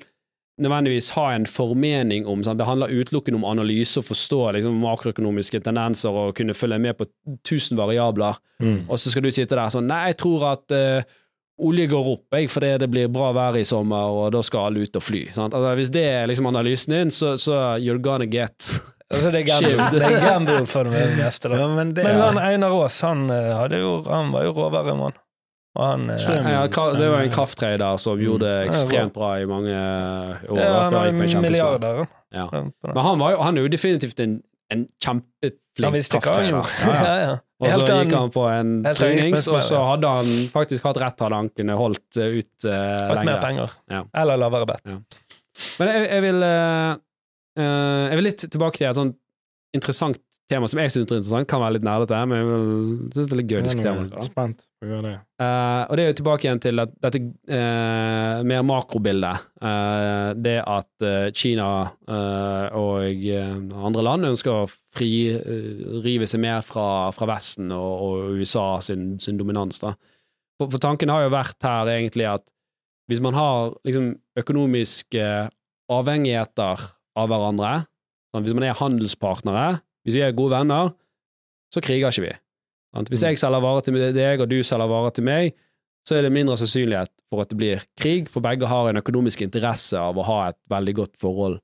[0.60, 2.44] nødvendigvis ha en formening om.
[2.44, 2.60] Sant?
[2.60, 7.08] Det handler utelukkende om analyse og forstå liksom, makroøkonomiske tendenser og kunne følge med på
[7.48, 8.38] tusen variabler.
[8.62, 8.84] Mm.
[8.90, 11.18] Og så skal du sitte der sånn Nei, jeg tror at uh,
[11.64, 14.86] olje går opp jeg, fordi det blir bra vær i sommer, og da skal alle
[14.86, 15.26] ut og fly.
[15.36, 15.56] Sant?
[15.58, 18.70] Altså, hvis det er liksom analysen din, så, så you're gonna get
[19.10, 21.58] Altså, det er gamble, for det meste, da.
[21.58, 25.18] Ja, men det Men han Einar Aas, han, eh, han var jo råvaremann.
[25.80, 26.48] Og han eh, Strøm.
[26.52, 30.60] Ja, ka- det var en krafttrader som gjorde det ekstremt bra i mange år.
[30.60, 32.06] ja, han på en milliarder.
[32.36, 32.48] Ja.
[32.52, 36.52] Men han, var jo, han er jo definitivt en, en Han kjempeflink visste hva han
[36.52, 36.90] gjorde.
[37.00, 37.38] Ja, ja.
[37.60, 41.40] Og så gikk han på en med og så hadde han faktisk hatt rett, hadde
[41.42, 43.26] han kunne holdt eh, ut uh, lenger.
[43.28, 43.74] mer penger.
[43.92, 44.04] Ja.
[44.22, 44.86] Eller lavere bet.
[44.88, 45.00] Ja.
[45.82, 46.94] Men jeg, jeg vil uh,
[47.60, 49.18] eh, Jeg vil litt tilbake til et sånt
[49.76, 51.48] interessant tema som jeg syns er interessant.
[51.50, 54.04] Kan være litt nerdete, men jeg syns det er litt gøy å diskutere.
[54.04, 54.26] er da.
[54.26, 55.16] spent på det.
[55.44, 59.48] Eh, og det er jo tilbake igjen til at dette uh, mer makrobildet.
[59.62, 61.70] Uh, det at Kina
[62.80, 69.14] og andre land ønsker å fririve seg mer fra, fra Vesten og, og USA sin,
[69.22, 69.82] sin dominans.
[69.84, 69.94] Da.
[70.60, 72.50] For, for tanken har jo vært her egentlig at
[73.10, 75.28] hvis man har liksom økonomiske
[75.90, 76.84] avhengigheter
[77.18, 77.72] av hverandre,
[78.30, 79.80] sånn, hvis man er handelspartnere,
[80.10, 80.92] hvis vi er gode venner,
[81.74, 82.36] så kriger ikke vi.
[83.10, 85.54] Hvis jeg selger varer til deg, og du selger varer til meg,
[86.08, 89.44] så er det mindre sannsynlighet for at det blir krig, for begge har en økonomisk
[89.46, 91.60] interesse av å ha et veldig godt forhold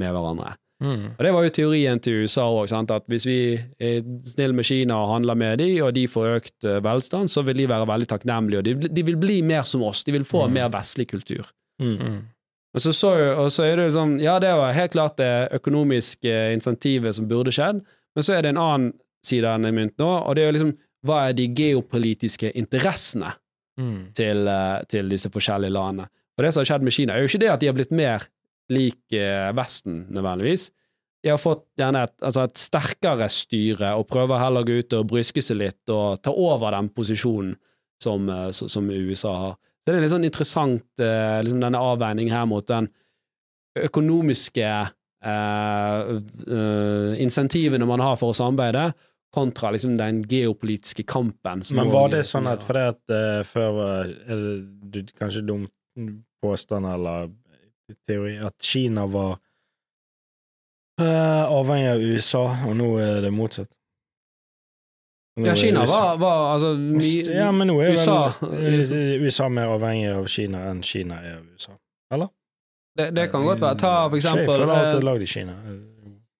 [0.00, 0.54] med hverandre.
[0.80, 1.02] Mm.
[1.18, 3.38] Og Det var jo teorien til USA òg, at hvis vi
[3.76, 7.44] er snille med Kina og handler med dem, og de får økt eh, velstand, så
[7.44, 10.24] vil de være veldig takknemlige, og de, de vil bli mer som oss, de vil
[10.24, 10.56] få en Mm.
[10.62, 11.44] mer vestlig kultur.
[11.82, 12.24] Mm.
[12.74, 16.34] Men så, så, og så er det sånn, ja, det var helt klart det økonomiske
[16.54, 17.80] insentivet som burde skjedd,
[18.14, 18.92] men så er det en annen
[19.26, 23.34] side av denne mynten nå, og det er liksom, hva er de geopolitiske interessene
[23.80, 24.10] Mm.
[24.12, 26.04] til, eh, til disse forskjellige landene?
[26.36, 27.92] Og det som har skjedd med Kina, er jo ikke det at de har blitt
[27.96, 28.26] mer
[28.68, 30.70] lik eh, Vesten, nødvendigvis.
[31.22, 34.96] De har fått gjerne et, altså et sterkere styre og prøver heller å gå ut
[34.98, 39.56] og bryske seg litt og ta over den posisjonen eh, som som USA har.
[39.90, 42.86] Så det er litt sånn interessant, eh, liksom denne avveiningen her mot den
[43.74, 48.92] økonomiske eh, eh, insentivene man har for å samarbeide,
[49.34, 51.64] kontra liksom den geopolitiske kampen.
[51.74, 53.82] Men var det sånn at fordi at uh, før
[54.30, 54.46] er
[54.94, 55.66] det kanskje dum
[56.42, 57.28] påstand eller
[58.06, 59.36] teori at Kina var
[61.02, 63.74] uh, avhengig av USA, og nå er det motsatt?
[65.46, 69.66] Ja, Kina var, var altså mye Ja, men nå er USA- vel eh, USA mer
[69.76, 71.72] avhengig av Kina enn Kina er av USA.
[72.98, 73.78] det, det kan godt være.
[73.78, 75.02] Ta for eksempel Jeg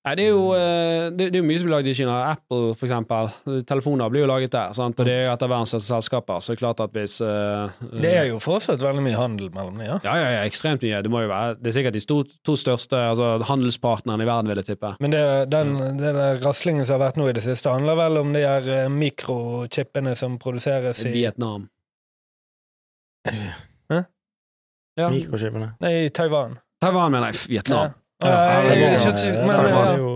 [0.01, 2.15] Nei, det er jo eh, det, det er jo mye som blir laget i Kina.
[2.31, 3.29] Apple, for eksempel.
[3.69, 4.97] Telefoner blir jo laget der, sant?
[4.97, 6.41] og det er jo et av verdens største selskaper.
[6.41, 9.77] Så det er klart at hvis uh, Det er jo fortsatt veldig mye handel mellom
[9.77, 9.99] dem, ja.
[10.07, 11.03] ja, ja, ja, ekstremt mye.
[11.05, 14.55] Det må jo være Det er sikkert de to, to største altså, handelspartnerne i verden,
[14.55, 14.95] vil jeg tippe.
[15.05, 15.23] Men det,
[15.53, 18.47] den, det der raslingen som har vært nå i det siste, handler vel om de
[18.47, 21.69] her eh, mikrochipene som produseres i Vietnam.
[24.97, 25.75] ja, Mikrochipene.
[25.85, 26.57] Nei, Taiwan.
[26.81, 27.51] Taiwan, mener jeg.
[27.59, 28.00] Vietnam.
[28.21, 29.85] Ja, Taiwan, eh, Taiwan ja.
[29.85, 30.11] er jo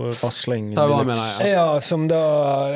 [1.17, 1.53] jeg.
[1.55, 2.21] Ja, som da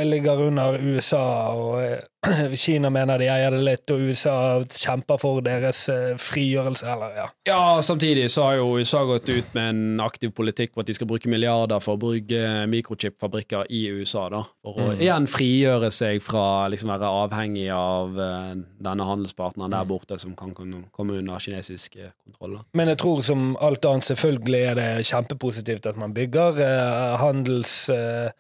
[0.04, 1.84] ligger under USA og
[2.60, 4.34] Kina mener de eier det litt, og USA
[4.68, 7.28] kjemper for deres eh, frigjørelse, eller ja.
[7.48, 10.96] Ja, samtidig så har jo USA gått ut med en aktiv politikk på at de
[10.98, 14.44] skal bruke milliarder for å bruke mikrochipfabrikker i USA, da.
[14.66, 15.02] For å Mm.
[15.06, 20.52] igjen frigjøre seg fra liksom være avhengig av eh, denne handelspartneren der borte som kan
[20.56, 22.58] komme under kinesisk eh, kontroll.
[22.60, 22.64] da.
[22.74, 28.32] Men jeg tror som alt annet, selvfølgelig er det kjempepositivt at man bygger eh,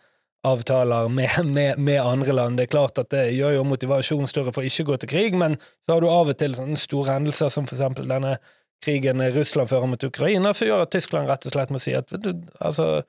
[0.43, 2.57] handelsavtaler med, med, med andre land.
[2.57, 5.35] Det er klart at det gjør jo motivasjonen større for ikke å gå til krig,
[5.35, 8.37] men så har du av og til sånne store hendelser som for eksempel denne
[8.83, 12.09] krigen Russland fører mot Ukraina, som gjør at Tyskland rett og slett må si at
[12.09, 13.01] du, altså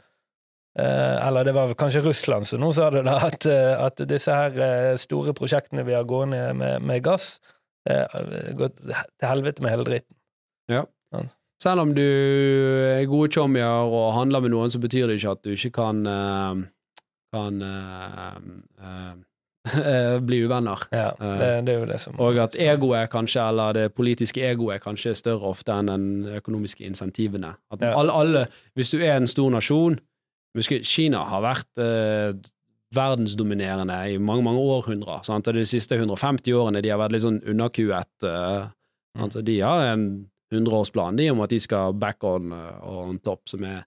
[0.75, 4.35] eh, Eller det var kanskje Russland som nå sa det, da, at, eh, at disse
[4.35, 7.37] her eh, store prosjektene vi har gående med, med gass,
[7.89, 8.19] eh,
[8.59, 10.17] går til helvete med hele dritten.
[11.61, 15.43] Selv om du er gode tjommier og handler med noen, så betyr det ikke at
[15.45, 16.67] du ikke kan eh,
[17.33, 18.37] kan eh,
[18.85, 20.79] eh, bli uvenner.
[20.91, 24.81] Ja, det, det er jo det som Og at egoet kanskje, eller det politiske egoet
[24.83, 25.91] kanskje er større ofte enn
[26.25, 27.55] de økonomiske insentivene.
[27.73, 27.93] At Ja.
[28.01, 29.99] alle, alle, hvis du er en stor nasjon
[30.57, 32.33] Husk, Kina har vært eh,
[32.97, 35.21] verdensdominerende i mange mange århundrer.
[35.23, 35.47] Sant?
[35.47, 38.11] Og de siste 150 årene de har vært litt sånn underkuet.
[38.27, 38.69] eh,
[39.17, 39.25] Mm.
[39.25, 40.03] altså, de har en
[40.55, 43.81] hundreårsplan de om at de skal back on eh, on top, som er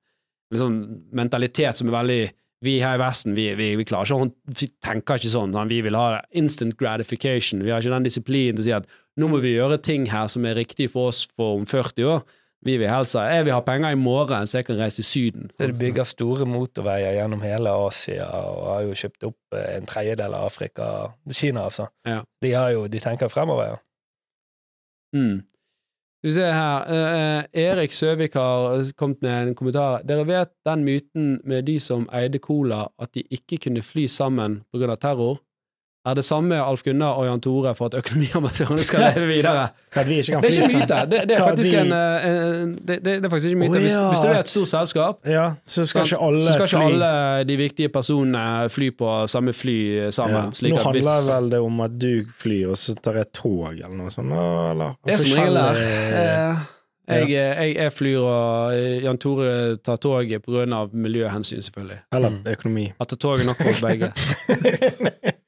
[0.52, 0.76] en sånn
[1.16, 2.32] mentalitet som er veldig
[2.64, 5.58] vi her i Vesten vi, vi, vi klarer ikke å tenke vi tenker ikke sånn.
[5.70, 7.64] Vi vil ha instant gratification.
[7.66, 8.88] Vi har ikke den disiplinen til å si at
[9.20, 12.24] nå må vi gjøre ting her som er riktig for oss for om 40 år.
[12.64, 15.08] Vi vil helst ha Jeg vil ha penger i morgen, så jeg kan reise til
[15.08, 15.50] Syden.
[15.58, 19.90] Så de bygger store motorveier gjennom hele Asia og har jo kjøpt opp eh, en
[19.90, 20.92] tredjedel av Afrika.
[21.28, 21.90] Kina, altså.
[22.08, 22.22] Ja.
[22.42, 23.82] De, har jo, de tenker fremover, ja.
[25.14, 25.42] Mm.
[26.24, 26.86] Skal vi her.
[26.88, 30.06] eh, Erik Søvik har kommet med en kommentar.
[30.08, 34.62] Dere vet den myten med de som eide Cola, at de ikke kunne fly sammen
[34.74, 35.42] av terror?
[36.06, 39.68] Er det samme Alf Gunnar og Jan Tore for at økonomiamatørene skal leve videre?
[39.96, 40.98] At vi ikke kan Det er ikke myte.
[41.12, 42.26] Det, det, er faktisk en, eh,
[42.64, 43.80] en det, det er faktisk ikke myte.
[43.80, 47.12] Hvis, hvis du er et stort selskap, Ja, så skal sant, så skal ikke alle
[47.48, 50.52] de viktige personene fly på samme fly sammen.
[50.52, 50.70] Ja.
[50.74, 53.96] Nå handler hvis, vel det om at du flyr, og så tar jeg tog, eller
[53.96, 54.36] noe sånt?
[54.36, 54.98] Eller?
[55.08, 55.84] Det er som regel der.
[55.84, 56.64] Eh,
[57.14, 62.00] jeg, jeg, jeg flyr, og eh, Jan Tore tar toget av miljøhensyn, selvfølgelig.
[62.12, 62.44] Eller Mm.
[62.48, 62.86] økonomi.
[63.00, 64.12] At toget nok for begge.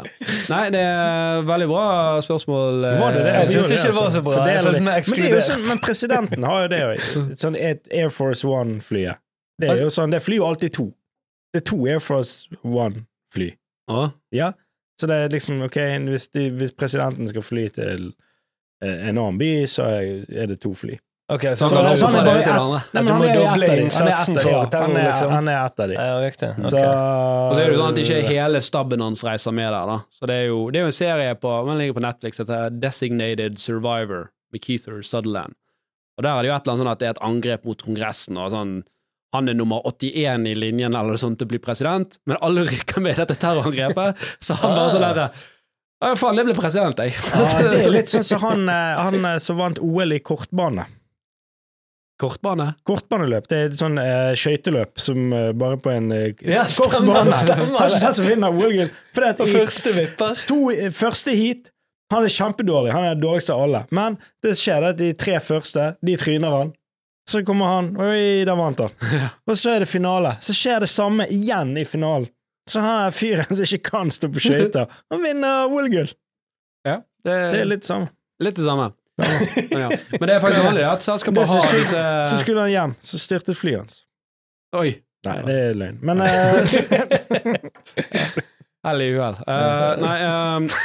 [0.00, 0.28] Ja.
[0.50, 1.84] Nei, det er veldig bra
[2.24, 2.84] spørsmål.
[2.88, 3.34] eh, Var det det?
[3.34, 4.36] Jeg syns ikke det var så bra.
[4.80, 7.04] Men, det er jo sånn, men presidenten har jo det òg.
[7.40, 9.20] Sånn et Air Force One-flyet.
[9.60, 10.86] Det er jo sånn, det flyr jo alltid to.
[11.52, 13.50] Det er to Air Force One-fly.
[14.32, 14.52] Ja.
[15.00, 15.76] Så det er liksom, ok,
[16.08, 18.10] hvis, de, hvis presidenten skal fly til
[18.82, 19.86] eh, en annen by, så
[20.28, 20.98] er det to fly.
[21.30, 22.80] Ok, så, Så Så- så han er bare andre.
[22.92, 23.50] Nei, men han er doble dem.
[23.50, 24.40] Han er innsatsen ett av de.
[24.42, 25.30] for Ja, terror, han er- liksom.
[25.30, 25.94] Han er ett av de.
[25.94, 26.48] Ja, riktig.
[26.58, 26.70] Ok.
[26.70, 29.86] Så, Og så er det jo sånn at ikke hele stabben hans reiser med der,
[29.86, 29.98] da.
[30.18, 32.46] Så det er jo, det er jo en serie på Den ligger på Netflix som
[32.46, 35.54] heter Designated Survivor med Keither Sutherland.
[36.18, 37.82] Og der er det jo et eller annet sånn at det er et angrep mot
[37.82, 38.82] Kongressen, og sånn
[39.32, 43.00] han er nummer 81 i linjen eller sånn til å bli president, men alle rykker
[43.00, 45.30] med i dette terrorangrepet, så han bare sånn derre
[46.02, 47.12] Ja, faen, jeg ble president, jeg.
[47.12, 50.86] ja, det er litt sånn som han, eh, han eh, som vant OL i kortbane.
[52.20, 52.66] Kortbane?
[52.84, 53.46] Kortbaneløp.
[53.48, 57.32] Det er sånn uh, skøyteløp som eh, bare på en uh, Ja, kortbane.
[57.32, 58.00] stemmer, stemmer Har ikke det.
[58.02, 58.90] sett som vinner OL-gull.
[59.16, 60.42] Det første vipper.
[60.50, 61.70] to, i første heat
[62.12, 62.92] Han er kjempedårlig.
[62.92, 63.80] Han er den dårligste av alle.
[63.94, 66.72] Men det skjer det at de tre første, de tryner han.
[67.30, 68.94] Så kommer han Oi, der vant han.
[69.48, 70.32] Og så er det finale.
[70.42, 72.26] Så skjer det samme igjen i finalen.
[72.70, 76.10] Så han er fyren som ikke kan stå på skøyter, han vinner OL-gull.
[76.86, 78.10] Ja, det, Det er litt samme.
[78.42, 78.90] litt det samme.
[79.20, 79.88] Men, ja.
[80.16, 82.02] Men det er faktisk vanlig at selskaper har skjer- disse
[82.32, 83.94] Så skulle han hjem, så styrtet flyet hans.
[84.80, 84.90] Oi.
[85.26, 85.96] Nei, det er løgn.
[86.08, 86.30] Men eh,
[88.86, 89.36] Hell i uhell.
[89.46, 90.18] Eh, nei
[90.56, 90.68] um,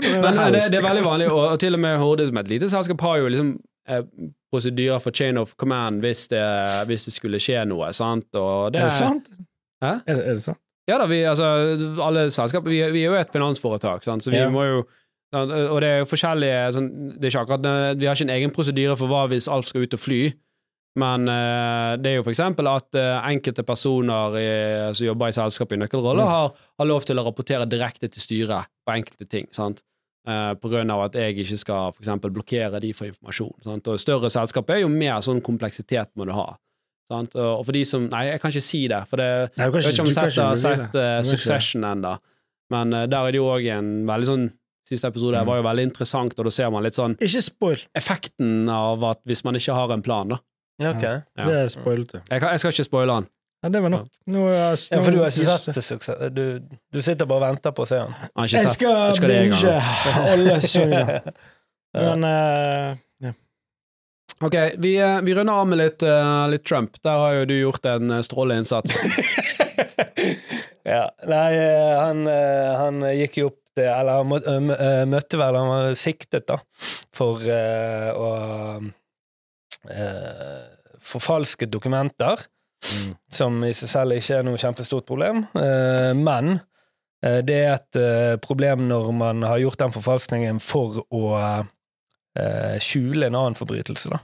[0.00, 2.68] Men eh, det, det er veldig vanlig, og, til og med Horde som et lite
[2.72, 3.48] selskap har jo liksom
[3.90, 4.02] eh,
[4.54, 6.40] prosedyrer for chain of command hvis det,
[6.88, 8.28] hvis det skulle skje noe, sant?
[8.38, 9.28] Og det, Er det sant?
[9.84, 9.92] Hæ?
[10.06, 10.60] Er det, er det sant?
[10.88, 11.44] Ja da, vi, altså,
[12.02, 14.22] alle selskaper vi, vi er jo et finansforetak, sant?
[14.24, 14.48] så vi Ja.
[14.50, 14.80] må jo?
[15.32, 16.86] Og det er jo forskjellige sånn,
[17.20, 19.84] Det er ikke akkurat Vi har ikke en egen prosedyre for hva hvis Alf skal
[19.86, 20.22] ut og fly,
[20.98, 24.48] men eh, det er jo for eksempel at eh, enkelte personer i,
[24.98, 26.32] som jobber i selskapet i nøkkelroller, Mm.
[26.34, 26.50] har,
[26.82, 29.84] har lov til å rapportere direkte til styret på enkelte ting, sant?
[30.26, 33.54] Eh, på grunn av at jeg ikke skal for eksempel blokkere de for informasjon.
[33.64, 33.86] Sant?
[33.88, 36.48] Og større selskap er jo mer sånn kompleksitet må du ha.
[37.08, 37.32] Sant?
[37.38, 39.86] Og for de som Nei, jeg kan ikke si det, for det Nei, jeg vet
[39.94, 41.06] ikke om jeg har sett det.
[41.18, 42.12] uh, Succession ennå,
[42.74, 44.44] men uh, der er det jo òg en veldig sånn
[44.90, 45.46] Siste episode Mm.
[45.46, 47.82] var jo veldig interessant, og da ser man litt sånn Ikke spoil.
[47.94, 50.40] effekten av at hvis man ikke har en plan, da.
[50.80, 51.02] Ja, Ok.
[51.02, 51.44] Ja.
[51.46, 52.22] Det er spoilete.
[52.30, 53.26] Jeg, jeg skal ikke spoile han.
[53.62, 54.06] Ja, det var nok.
[54.32, 56.30] Nå, er- Ja, for du har ikke sett suksess.
[56.34, 56.60] Du,
[56.92, 58.14] du sitter bare og venter på å se den.
[58.38, 59.74] Jeg Jeg skal binge
[60.32, 61.20] alle sesongene.
[61.94, 63.32] Men uh, ja.
[64.42, 66.96] Ok, vi, eh, vi runder av med litt, uh, litt Trump.
[67.04, 68.96] Der har jo du gjort en eh, strålende innsats.
[70.84, 71.10] ja.
[71.28, 71.50] Nei,
[72.00, 72.24] han,
[72.80, 74.24] han gikk jo opp det Eller
[75.06, 76.58] møtte vel Han var siktet, da,
[77.14, 77.44] for
[78.16, 78.30] å
[81.10, 82.42] forfalske dokumenter.
[82.80, 83.12] Mm.
[83.32, 85.46] Som i seg selv ikke er noe kjempestort problem.
[85.54, 86.58] Men
[87.20, 87.98] det er et
[88.44, 91.24] problem når man har gjort den forfalskningen for å
[92.80, 94.20] skjule en annen forbrytelse, da.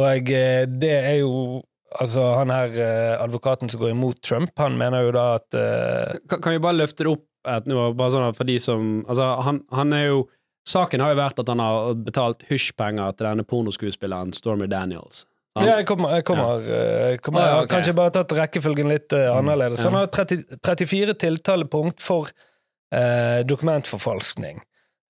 [0.00, 0.32] Og
[0.80, 1.60] det er jo
[1.98, 2.76] Altså, han her
[3.18, 6.78] advokaten som går imot Trump, han mener jo da at uh, Kan, kan vi bare
[6.78, 10.20] løfte det opp et nivå, bare sånn for de som Altså, han, han er jo
[10.68, 15.24] Saken har jo vært at han har betalt hysjpenger til denne pornoskuespilleren Stormy Daniels.
[15.56, 19.16] Han, Ja, jeg kommer, jeg kommer, jeg kommer Jeg har kanskje bare tatt rekkefølgen litt
[19.16, 19.82] uh, annerledes.
[19.88, 24.60] Han har 30, 34 tiltalepunkt for uh, dokumentforfalskning.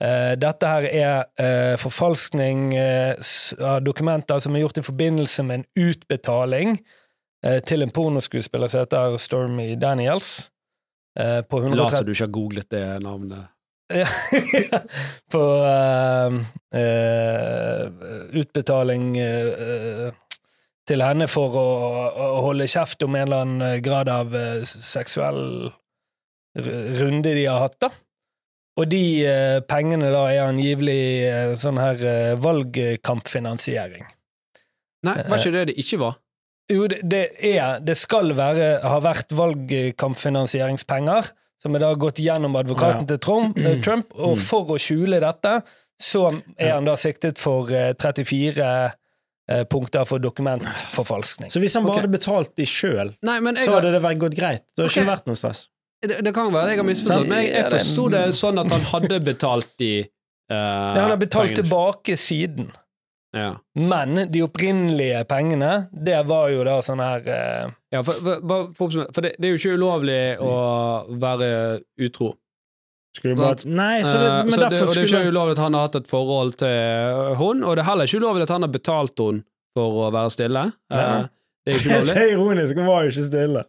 [0.00, 3.18] Uh, dette her er eh, forfalskning eh,
[3.60, 6.78] av dokumenter som er gjort i forbindelse med en utbetaling
[7.44, 10.48] eh, til en pornoskuespiller som heter Stormy Daniels.
[11.18, 13.56] Eh, på Lat 130 som du ikke har googlet det navnet.
[15.34, 16.36] På uh,
[16.78, 17.86] uh,
[18.38, 19.08] utbetaling
[20.86, 21.64] til henne for å,
[22.14, 24.36] å holde kjeft om en eller annen grad av
[24.66, 25.42] seksuell
[26.54, 27.90] runde de har hatt, da.
[28.78, 29.02] Og de
[29.70, 34.06] pengene da er angivelig sånn her valgkampfinansiering.
[35.06, 36.19] Nei, var ikke det det ikke var?
[36.70, 42.56] Jo, det, det er Det skal være, ha vært valgkampfinansieringspenger, som er da gått gjennom
[42.56, 43.08] advokaten Ja.
[43.12, 45.62] til Trump, eh, Trump, og for å skjule dette,
[46.00, 48.92] så er han da siktet for eh, 34
[49.50, 51.50] eh, punkter for dokumentforfalskning.
[51.52, 52.06] Så hvis han bare okay.
[52.06, 54.64] hadde betalt de sjøl, så hadde det vært gått greit?
[54.72, 55.02] Det hadde okay.
[55.02, 55.66] ikke vært noe stress?
[56.00, 58.72] det, det kan være jeg har misforstått, men jeg, jeg det- forsto det sånn at
[58.72, 61.62] han hadde betalt de uh, Ja, han har betalt pengene.
[61.62, 62.70] tilbake siden.
[63.36, 63.50] Ja.
[63.78, 68.96] Men de opprinnelige pengene, det var jo da sånn her eh, Ja, for, for, for,
[69.14, 70.54] for det, det er jo ikke ulovlig å
[71.22, 71.50] være
[72.02, 72.32] utro.
[73.16, 75.30] Skulle bare at, Nei, så det, Eh, men så det, og det er ikke skulle
[75.34, 78.46] ulovlig at han har hatt et forhold til hun, og det er heller ikke ulovlig
[78.48, 79.40] at han har betalt hun
[79.78, 80.64] for å være stille.
[80.90, 81.26] Eh, Ja.
[81.66, 82.10] det er ikke ulovlig.
[82.10, 83.64] så ironisk, han var jo ikke stille.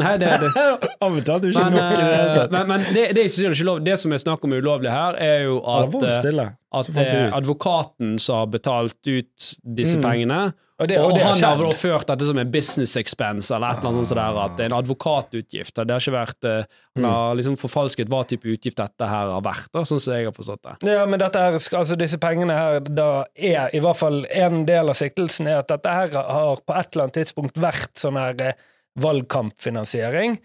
[0.00, 0.50] Nei, det, det,
[1.02, 2.52] Han betalte jo ikke men, det eh, tatt.
[2.54, 5.58] men, men det, det, er ikke det som er snakk om ulovlig her, er jo
[5.62, 10.02] at, var eh, at det er advokaten som har betalt ut disse Mm.
[10.04, 10.40] pengene,
[10.78, 13.78] Og, det, og, og det han har ført dette som en business expense, eller et
[13.80, 15.78] eller annet sånt der, at det er en advokatutgift.
[15.78, 16.66] Det har ikke vært eh,
[16.96, 17.10] Han Mm.
[17.12, 20.32] har liksom forfalsket hva type utgift dette her har vært, da, sånn som jeg har
[20.36, 20.92] forstått det.
[20.94, 24.96] Ja, men her, altså disse pengene her, da er i hvert fall en del av
[24.96, 28.64] siktelsen er at dette her har på et eller annet tidspunkt vært sånn her eh,
[29.02, 30.38] valgkampfinansiering,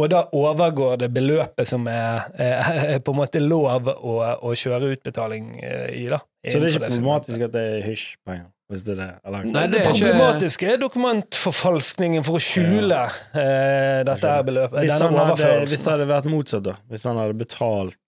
[0.00, 4.14] og da overgår det beløpet som er, er på en måte lov å,
[4.46, 6.20] å kjøre utbetaling eh, i, da.
[6.46, 9.42] Så det er ikke problematisk at det er hysjpenger, hvis det er det?
[9.50, 14.78] Nei, Det er problematiske er dokumentforfalskningen for å skjule eh, dette her beløpet.
[14.86, 16.78] Hvis han, hadde, hvis det hadde vært motsatt, da?
[16.88, 18.00] Hvis han hadde betalt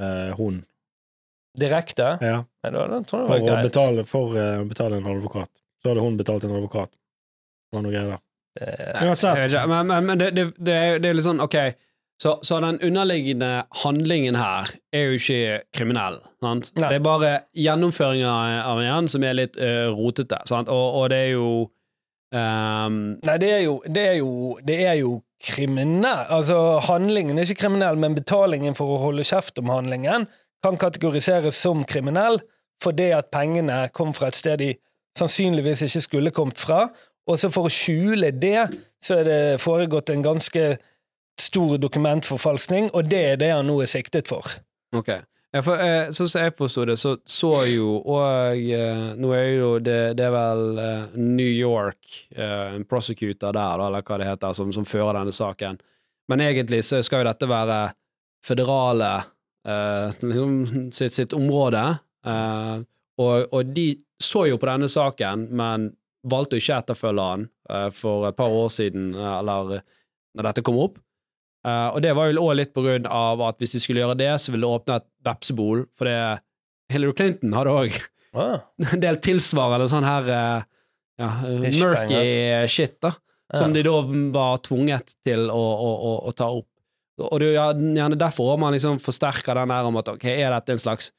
[0.00, 0.62] eh, hun
[1.52, 2.14] Direkte?
[2.24, 5.50] ja, Nei, da, da for, å betale, for eh, å betale en advokat,
[5.82, 6.88] så hadde hun betalt en advokat.
[6.88, 8.22] Det var noe greier der.
[8.60, 9.46] Eh, Uansett.
[9.46, 11.58] Ikke, Men, men, men det, det, det, er, det er litt sånn, ok
[12.22, 16.20] så, så den underliggende handlingen her er jo ikke kriminell.
[16.44, 16.68] Sant?
[16.78, 16.90] Nei.
[16.92, 18.28] Det er bare gjennomføringen
[18.62, 20.38] av den som er litt uh, rotete.
[20.46, 20.70] Sant?
[20.70, 21.48] Og, og det er jo
[22.30, 23.00] um...
[23.26, 24.30] Nei, det er jo, det er jo,
[24.62, 26.22] det er jo kriminell.
[26.30, 30.28] Altså, handlingen er ikke kriminell, men betalingen for å holde kjeft om handlingen
[30.62, 32.38] kan kategoriseres som kriminell
[32.82, 34.72] fordi at pengene kom fra et sted de
[35.18, 36.84] sannsynligvis ikke skulle kommet fra.
[37.30, 38.66] Og så for å skjule det,
[39.02, 40.64] så er det foregått en ganske
[41.40, 44.46] stor dokumentforfalskning, og det er det han nå er siktet for.
[44.96, 45.14] Ok.
[45.52, 45.80] Ja, for,
[46.16, 50.24] sånn som jeg forsto det, så så jo og eh, Nå er jo det, det
[50.24, 51.98] er vel eh, New York,
[52.40, 55.76] en prosecutor der, eller hva det heter, som, som fører denne saken.
[56.32, 57.82] Men egentlig så skal jo dette være
[58.42, 59.12] føderale
[59.62, 61.82] liksom sitt, sitt område,
[62.26, 63.84] og, og de
[64.18, 65.90] så jo på denne saken, men
[66.28, 69.80] valgte jo ikke å etterfølge han uh, for et par år siden, uh, eller
[70.36, 71.00] når dette kom opp.
[71.62, 74.18] Eh, og det var jo også litt på grunn av at hvis de skulle gjøre
[74.18, 76.16] det, så ville det åpne et vepsebol, for det
[76.92, 78.00] Hillary Clinton hadde òg
[78.32, 78.62] Ah,
[78.94, 80.62] en del tilsvarende sånn her eh,
[81.20, 82.20] ja, eh, murky
[82.72, 83.10] shit, da,
[83.52, 83.74] som Ja.
[83.76, 83.98] de da
[84.32, 86.68] var tvunget til å, å, å, å ta opp.
[87.20, 90.72] Og det er gjerne derfor man liksom forsterker den der om at ok, er dette
[90.72, 91.10] en slags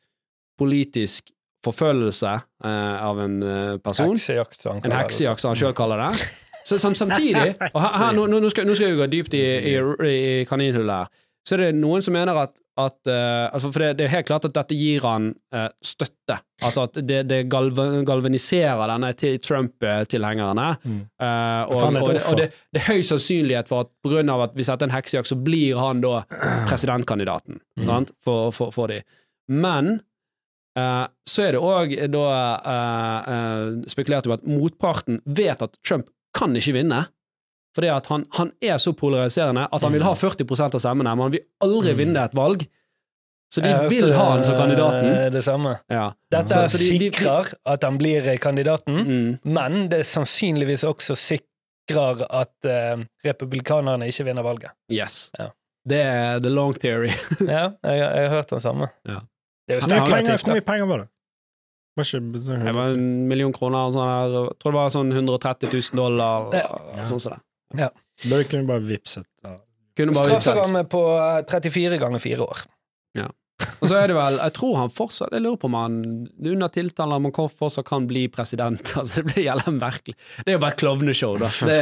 [0.58, 1.30] politisk
[1.64, 2.34] forfølgelse
[2.66, 4.14] eh, av en eh, person?
[4.16, 6.28] heksejakt, som han En heksejakt, som han sjøl kaller det.
[6.66, 9.46] så, sam, samtidig Og her, her, nå, nå, skal, nå skal vi gå dypt i,
[9.74, 9.78] i,
[10.10, 11.14] i kaninhullet her.
[11.44, 14.28] Så er det noen som mener at, at uh, altså For det, det er helt
[14.30, 16.38] klart at dette gir han uh, støtte.
[16.64, 19.10] Altså at det, det galvaniserer denne
[19.44, 20.70] Trump-tilhengerne.
[20.88, 21.02] Mm.
[21.20, 21.28] Uh,
[21.68, 24.56] og, og, det, og det, det er høy sannsynlighet for at på grunn av at
[24.56, 26.24] vi setter en heksejakt, så blir han da
[26.70, 27.88] presidentkandidaten Mm.
[27.90, 29.00] sant, for, for, for de.
[29.50, 29.98] Men
[30.78, 32.28] eh, så er det òg da
[32.66, 36.08] uh, uh, spekulert om at motparten vet at Trump
[36.38, 37.06] kan ikke vinne.
[37.76, 41.24] Fordi at han, han er så polariserende at han vil ha 40% av stemmene, men
[41.26, 41.98] han vil aldri Mm.
[41.98, 42.68] vinne et valg.
[43.54, 45.32] Så de vil det, ha han som kandidaten.
[45.34, 45.76] Det samme.
[45.90, 46.12] Ja.
[46.32, 49.40] Dette Så- så de- sikrer at han blir kandidaten, Mm.
[49.44, 52.54] men det sannsynligvis også sikrer at
[53.26, 54.72] republikanerne ikke vinner valget.
[54.92, 55.30] Yes.
[55.40, 55.50] Ja.
[55.86, 57.12] Det er the long theory.
[57.42, 58.90] Ja, jeg, jeg har hørt den samme.
[59.08, 59.20] Ja.
[59.68, 61.10] Det er jo Hvor mye penger, hvor mye penger var det?
[61.94, 65.12] Var ikke sånn Det var en million kroner, eller sånn jeg tror det var sånn
[65.14, 66.48] 130 000 dollar.
[66.58, 67.06] Ja.
[67.10, 67.92] Sånn som det.
[68.26, 69.28] Burde kunne bare vippset.
[69.46, 69.56] Ja.
[69.98, 70.50] Kunne bare vippset.
[70.50, 72.66] Strafferamme på eh, 34 ganger 4 år.
[73.20, 73.30] Ja.
[73.80, 75.98] Og så er det vel, jeg tror han fortsatt Jeg lurer på om han
[76.42, 78.82] under tiltale om han fortsatt kan bli president.
[79.00, 80.18] Altså, det blir gjelder merkelig.
[80.42, 81.52] Det er jo bare et klovneshow, da.
[81.70, 81.80] Det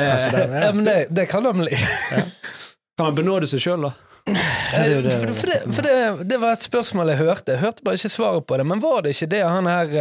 [0.68, 1.72] Ja, men det, det kan han bli.
[1.72, 3.96] kan han benåde seg sjøl, da?
[4.26, 7.52] Det er det- For, for, det, for det, det var et spørsmål jeg hørte.
[7.56, 8.66] Jeg hørte bare ikke svaret på det.
[8.68, 9.96] Men var det ikke det han her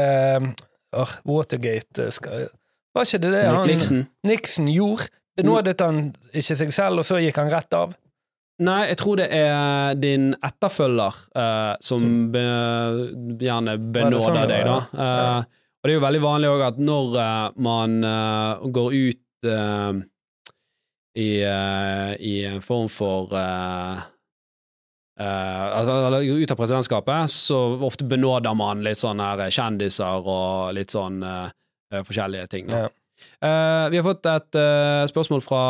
[0.98, 2.48] uh, Watergate eh, skal,
[2.94, 4.06] Var ikke det det han Nixon.
[4.26, 5.08] Nixon gjorde?
[5.38, 6.00] Benådet han
[6.34, 7.92] ikke seg selv, og så gikk han rett av?
[8.60, 12.02] Nei, jeg tror det er din etterfølger uh, som
[12.34, 12.42] be,
[13.40, 14.74] gjerne benåder sånn deg, da.
[14.92, 15.38] ja?
[15.38, 19.48] Eh, og det er jo veldig vanlig òg at når eh, man eh, går ut
[19.48, 20.02] eh,
[21.20, 24.00] i, uh, i en form for uh,
[25.20, 31.20] uh, ut av presidentskapet, så ofte benåder man litt sånn her kjendiser og litt sånn
[31.90, 32.70] forskjellige ting.
[32.72, 32.88] Ja.
[33.40, 34.56] Vi har fått et
[35.10, 35.64] spørsmål fra,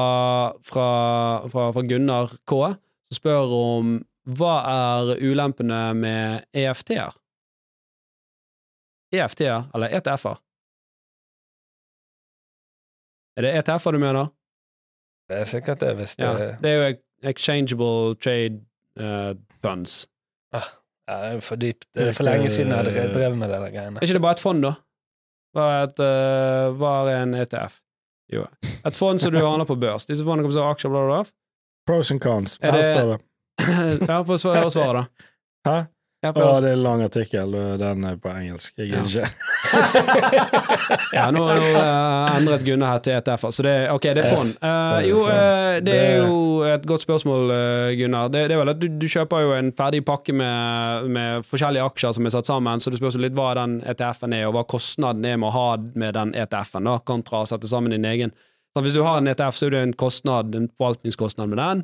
[0.62, 0.90] fra,
[1.50, 2.60] fra, fra Gunnar K,
[3.08, 3.96] som spør om
[4.38, 7.16] hva er ulempene med EFT-er?
[9.16, 10.38] EFT-er, eller ETF-er?
[13.40, 14.30] Er det ETF-er du mener?
[15.30, 16.96] Det er sikkert det, hvis det Ja, det er jo
[17.30, 18.60] exchangeable trade
[18.98, 20.08] uh, funds.
[20.54, 20.60] Ja,
[21.06, 21.86] det er for dypt.
[21.94, 23.98] Det er for lenge siden jeg hadde drevet med det der greiene.
[24.00, 24.72] Er ikke det bare et fond, da?
[25.54, 27.80] Hva er, et, eh, hva er en ETF?
[28.32, 28.44] Jo,
[28.86, 30.06] et fond som du handler på børs.
[30.06, 31.32] Disse fondene kommer til å ha aksjer, bla, bla, bla.
[31.90, 32.58] Pros and cons.
[32.62, 33.18] Er Her det-
[33.60, 34.08] det.
[34.10, 35.02] ja, få svaret, da.
[35.66, 35.78] Hæ?
[36.22, 38.74] Ja, Å, det er en lang artikkel, den er på engelsk.
[38.76, 39.00] Jeg Ja.
[39.02, 39.30] ikke.
[41.16, 44.28] Ja, nå, nå uh, endret Gunnar her til ETF-er, så det, er- ok, det er
[44.30, 44.52] fond.
[44.62, 46.38] Uh, det er jo, eh, det er jo
[46.70, 48.30] et godt spørsmål, eh, Gunnar.
[48.32, 51.86] Det, det er vel at du, du kjøper jo en ferdig pakke med, med forskjellige
[51.92, 54.66] aksjer som er satt sammen, så det spørs litt hva den ETF-en er, og hva
[54.70, 58.34] kostnaden er med å ha med den ETF-en, da, kontra å sette sammen din egen.
[58.70, 61.80] Så hvis du har en ETF, så er det en kostnad, en forvaltningskostnad med den.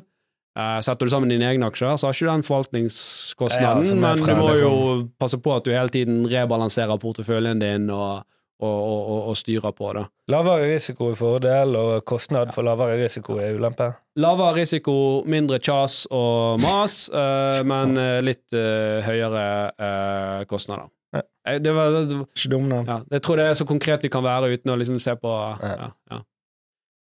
[0.57, 4.01] Eh, setter du sammen dine egne aksjer, så har ikke du den forvaltningskostnaden, Ja, er
[4.01, 8.23] men du må liksom- jo passe på at du hele tiden rebalanserer porteføljen din og,
[8.59, 10.07] og, og, og, styrer på det.
[10.27, 13.93] Lavere risiko er fordel, og kostnad for lavere risiko er ulempe.
[14.17, 20.89] Lavere risiko, mindre kjas og mas, eh, men eh, litt høyere kostnader.
[21.13, 21.21] Ja.
[21.59, 22.83] Det var, det, da.
[22.87, 25.29] ja, jeg tror det er så konkret vi kan være uten å liksom se på
[25.61, 25.91] ja.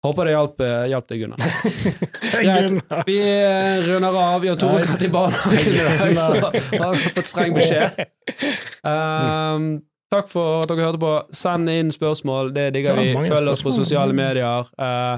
[0.05, 3.03] Håper det hjalp, hjalp deg, Gunnar.
[3.07, 4.45] Vi eh, runder av.
[4.45, 8.01] Jan Tore skal til barnehagen i dag, så har har fått streng beskjed.
[8.85, 9.69] Um,
[10.13, 11.13] takk for at dere hørte på.
[11.35, 13.13] Send inn spørsmål, det digger vi.
[13.25, 14.69] Følg oss på sosiale medier.
[14.77, 15.17] Uh,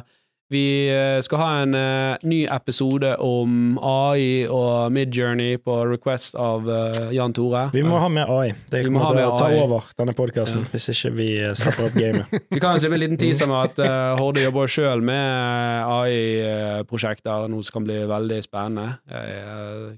[0.50, 6.70] vi eh, skal ha en uh, ny episode om AI og Midjourney på request av
[6.72, 7.66] uh, Jan Tore.
[7.74, 8.54] Vi må ha med AI.
[8.72, 9.60] Det kommer til å ta AI.
[9.66, 10.70] over denne podkasten Ja.
[10.72, 12.38] hvis ikke vi stepper opp gamet.
[12.56, 17.68] Vi kan slippe en liten teaser med at uh, Horde jobber sjøl med AI-prosjekter, noe
[17.68, 18.95] som kan bli veldig spennende.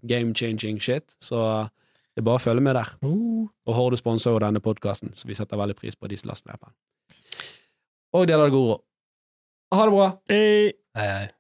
[0.02, 1.14] Game-changing shit.
[1.22, 2.97] Så det er bare å følge med der.
[3.06, 3.45] Uh.
[3.70, 6.50] Og Horde sponser jo denne podkasten, så vi setter veldig pris på de som laster
[6.50, 6.78] ned på den.
[8.18, 8.86] Og deler det gode råd.
[9.72, 10.07] Ha det bra!
[10.30, 10.74] Hei.
[10.97, 11.38] Hei, hei.